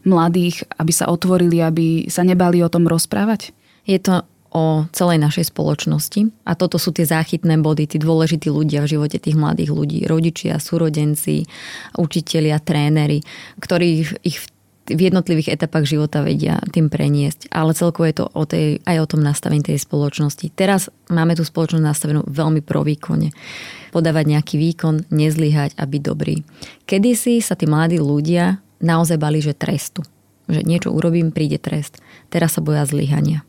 mladých, 0.10 0.66
aby 0.82 0.90
sa 0.90 1.06
otvorili, 1.08 1.62
aby 1.62 2.10
sa 2.10 2.26
nebali 2.26 2.66
o 2.66 2.72
tom 2.72 2.90
rozprávať? 2.90 3.54
Je 3.90 3.98
to 3.98 4.22
o 4.50 4.86
celej 4.94 5.22
našej 5.22 5.54
spoločnosti 5.54 6.34
a 6.46 6.58
toto 6.58 6.82
sú 6.82 6.90
tie 6.90 7.06
záchytné 7.06 7.62
body, 7.62 7.86
tí 7.86 7.98
dôležití 8.02 8.50
ľudia 8.50 8.86
v 8.86 8.98
živote 8.98 9.18
tých 9.22 9.38
mladých 9.38 9.70
ľudí, 9.74 10.06
rodičia, 10.10 10.58
súrodenci, 10.58 11.46
učitelia, 11.98 12.58
tréneri, 12.58 13.22
ktorí 13.62 14.10
ich 14.26 14.38
v 14.90 15.02
jednotlivých 15.06 15.54
etapách 15.54 15.86
života 15.86 16.26
vedia 16.26 16.58
tým 16.74 16.90
preniesť, 16.90 17.54
ale 17.54 17.78
celkovo 17.78 18.10
je 18.10 18.16
to 18.18 18.26
o 18.34 18.44
tej, 18.50 18.82
aj 18.90 18.98
o 19.06 19.10
tom 19.14 19.22
nastavení 19.22 19.62
tej 19.62 19.78
spoločnosti. 19.78 20.50
Teraz 20.58 20.90
máme 21.14 21.38
tú 21.38 21.46
spoločnosť 21.46 21.86
nastavenú 21.86 22.26
veľmi 22.26 22.66
pro 22.66 22.82
výkone. 22.82 23.30
Podávať 23.94 24.26
nejaký 24.34 24.58
výkon, 24.58 25.06
nezlyhať 25.14 25.78
a 25.78 25.86
byť 25.86 26.02
dobrý. 26.02 26.42
Kedysi 26.90 27.38
sa 27.38 27.54
tí 27.54 27.70
mladí 27.70 28.02
ľudia 28.02 28.58
naozaj 28.82 29.22
bali, 29.22 29.46
že 29.46 29.54
trestu. 29.54 30.02
Že 30.50 30.66
niečo 30.66 30.90
urobím, 30.90 31.30
príde 31.30 31.62
trest. 31.62 32.02
Teraz 32.34 32.58
sa 32.58 32.62
boja 32.66 32.82
zlyhania 32.90 33.46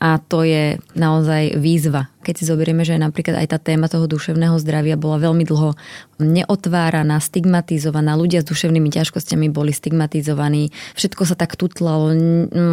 a 0.00 0.16
to 0.16 0.48
je 0.48 0.80
naozaj 0.96 1.60
výzva. 1.60 2.08
Keď 2.24 2.34
si 2.40 2.44
zoberieme, 2.48 2.88
že 2.88 2.96
napríklad 2.96 3.36
aj 3.36 3.52
tá 3.52 3.58
téma 3.60 3.84
toho 3.84 4.08
duševného 4.08 4.56
zdravia 4.56 4.96
bola 4.96 5.20
veľmi 5.20 5.44
dlho 5.44 5.76
neotváraná, 6.24 7.20
stigmatizovaná, 7.20 8.16
ľudia 8.16 8.40
s 8.40 8.48
duševnými 8.48 8.88
ťažkosťami 8.88 9.52
boli 9.52 9.76
stigmatizovaní, 9.76 10.72
všetko 10.96 11.28
sa 11.28 11.36
tak 11.36 11.60
tutlalo, 11.60 12.16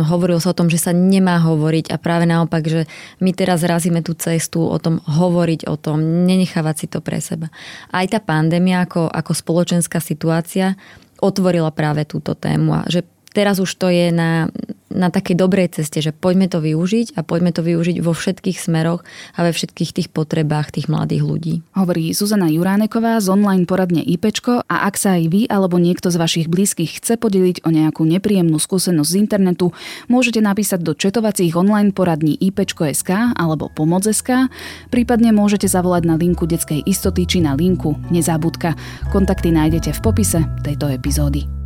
hovorilo 0.07 0.39
sa 0.39 0.55
o 0.55 0.57
tom, 0.57 0.71
že 0.71 0.79
sa 0.79 0.95
nemá 0.95 1.43
hovoriť 1.43 1.91
a 1.91 1.99
práve 1.99 2.23
naopak, 2.31 2.63
že 2.63 2.87
my 3.19 3.35
teraz 3.35 3.59
razíme 3.59 3.99
tú 3.99 4.15
cestu 4.15 4.63
o 4.63 4.77
tom 4.79 5.03
hovoriť 5.03 5.67
o 5.67 5.75
tom, 5.75 6.23
nenechávať 6.23 6.75
si 6.79 6.87
to 6.87 7.03
pre 7.03 7.19
seba. 7.19 7.51
Aj 7.91 8.07
tá 8.07 8.23
pandémia 8.23 8.87
ako, 8.87 9.11
ako 9.11 9.31
spoločenská 9.35 9.99
situácia 9.99 10.79
otvorila 11.19 11.75
práve 11.75 12.07
túto 12.07 12.39
tému 12.39 12.71
a 12.71 12.81
že 12.87 13.03
teraz 13.37 13.61
už 13.61 13.69
to 13.77 13.93
je 13.93 14.09
na, 14.09 14.49
na 14.89 15.13
takej 15.13 15.37
dobrej 15.37 15.77
ceste, 15.77 16.01
že 16.01 16.09
poďme 16.09 16.49
to 16.49 16.57
využiť 16.57 17.13
a 17.13 17.21
poďme 17.21 17.53
to 17.53 17.61
využiť 17.61 18.01
vo 18.01 18.17
všetkých 18.17 18.57
smeroch 18.57 19.05
a 19.37 19.45
ve 19.45 19.53
všetkých 19.53 19.93
tých 19.93 20.09
potrebách 20.09 20.73
tých 20.73 20.89
mladých 20.89 21.21
ľudí. 21.21 21.53
Hovorí 21.77 22.17
Zuzana 22.17 22.49
Juráneková 22.49 23.21
z 23.21 23.29
online 23.29 23.69
poradne 23.69 24.01
IPčko 24.01 24.65
a 24.65 24.89
ak 24.89 24.97
sa 24.97 25.21
aj 25.21 25.29
vy 25.29 25.41
alebo 25.45 25.77
niekto 25.77 26.09
z 26.09 26.17
vašich 26.17 26.47
blízkych 26.49 26.97
chce 26.97 27.21
podeliť 27.21 27.61
o 27.61 27.69
nejakú 27.69 28.01
nepríjemnú 28.09 28.57
skúsenosť 28.57 29.09
z 29.13 29.19
internetu, 29.21 29.69
môžete 30.09 30.41
napísať 30.41 30.81
do 30.81 30.97
četovacích 30.97 31.53
online 31.53 31.93
poradní 31.93 32.33
IPčko.sk 32.33 33.37
alebo 33.37 33.69
Pomoc.sk, 33.69 34.49
prípadne 34.89 35.29
môžete 35.29 35.69
zavolať 35.69 36.09
na 36.09 36.17
linku 36.17 36.49
detskej 36.49 36.81
istoty 36.89 37.29
či 37.29 37.37
na 37.45 37.53
linku 37.53 37.93
Nezabudka. 38.09 38.73
Kontakty 39.13 39.53
nájdete 39.53 39.93
v 39.93 39.99
popise 40.01 40.41
tejto 40.65 40.89
epizódy. 40.89 41.56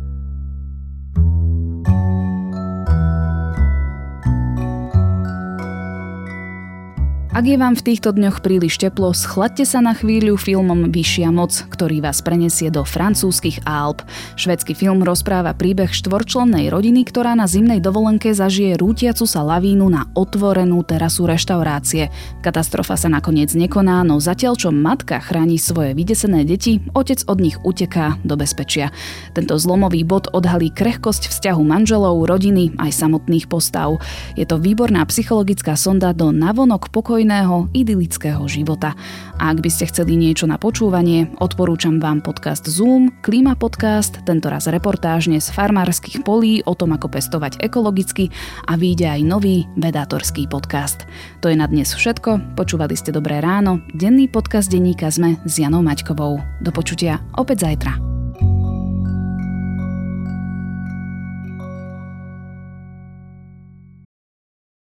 Ak 7.32 7.48
je 7.48 7.56
vám 7.56 7.72
v 7.72 7.80
týchto 7.80 8.12
dňoch 8.12 8.44
príliš 8.44 8.76
teplo, 8.76 9.08
schladte 9.16 9.64
sa 9.64 9.80
na 9.80 9.96
chvíľu 9.96 10.36
filmom 10.36 10.92
Vyššia 10.92 11.32
moc, 11.32 11.64
ktorý 11.72 12.04
vás 12.04 12.20
prenesie 12.20 12.68
do 12.68 12.84
francúzskych 12.84 13.64
Alp. 13.64 14.04
Švedský 14.36 14.76
film 14.76 15.00
rozpráva 15.00 15.56
príbeh 15.56 15.88
štvorčlennej 15.96 16.68
rodiny, 16.68 17.08
ktorá 17.08 17.32
na 17.32 17.48
zimnej 17.48 17.80
dovolenke 17.80 18.36
zažije 18.36 18.76
rútiacu 18.76 19.24
sa 19.24 19.40
lavínu 19.48 19.88
na 19.88 20.12
otvorenú 20.12 20.84
terasu 20.84 21.24
reštaurácie. 21.24 22.12
Katastrofa 22.44 23.00
sa 23.00 23.08
nakoniec 23.08 23.56
nekoná, 23.56 24.04
no 24.04 24.20
zatiaľ 24.20 24.60
čo 24.60 24.68
matka 24.68 25.16
chráni 25.16 25.56
svoje 25.56 25.96
vydesené 25.96 26.44
deti, 26.44 26.84
otec 26.92 27.24
od 27.32 27.40
nich 27.40 27.56
uteká 27.64 28.20
do 28.28 28.36
bezpečia. 28.36 28.92
Tento 29.32 29.56
zlomový 29.56 30.04
bod 30.04 30.28
odhalí 30.36 30.68
krehkosť 30.68 31.32
vzťahu 31.32 31.64
manželov, 31.64 32.28
rodiny 32.28 32.76
aj 32.76 32.92
samotných 32.92 33.48
postav. 33.48 34.04
Je 34.36 34.44
to 34.44 34.60
výborná 34.60 35.00
psychologická 35.08 35.80
sonda 35.80 36.12
do 36.12 36.28
navonok 36.28 36.92
pokoj 36.92 37.21
pokojného, 37.22 37.70
idylického 37.70 38.42
života. 38.50 38.98
A 39.38 39.54
ak 39.54 39.62
by 39.62 39.70
ste 39.70 39.86
chceli 39.86 40.18
niečo 40.18 40.50
na 40.50 40.58
počúvanie, 40.58 41.30
odporúčam 41.38 42.02
vám 42.02 42.18
podcast 42.18 42.66
Zoom, 42.66 43.14
Klima 43.22 43.54
podcast, 43.54 44.18
tentoraz 44.26 44.66
reportážne 44.66 45.38
z 45.38 45.46
farmárskych 45.54 46.26
polí 46.26 46.66
o 46.66 46.74
tom, 46.74 46.98
ako 46.98 47.14
pestovať 47.14 47.62
ekologicky 47.62 48.26
a 48.66 48.74
vyjde 48.74 49.06
aj 49.06 49.20
nový 49.22 49.70
vedátorský 49.78 50.50
podcast. 50.50 51.06
To 51.46 51.46
je 51.46 51.54
na 51.54 51.70
dnes 51.70 51.94
všetko, 51.94 52.58
počúvali 52.58 52.98
ste 52.98 53.14
Dobré 53.14 53.38
ráno, 53.38 53.78
denný 53.94 54.26
podcast 54.26 54.66
denníka 54.66 55.06
sme 55.06 55.38
s 55.46 55.62
Janou 55.62 55.86
Maťkovou. 55.86 56.42
Do 56.58 56.74
počutia 56.74 57.22
opäť 57.38 57.70
zajtra. 57.70 58.21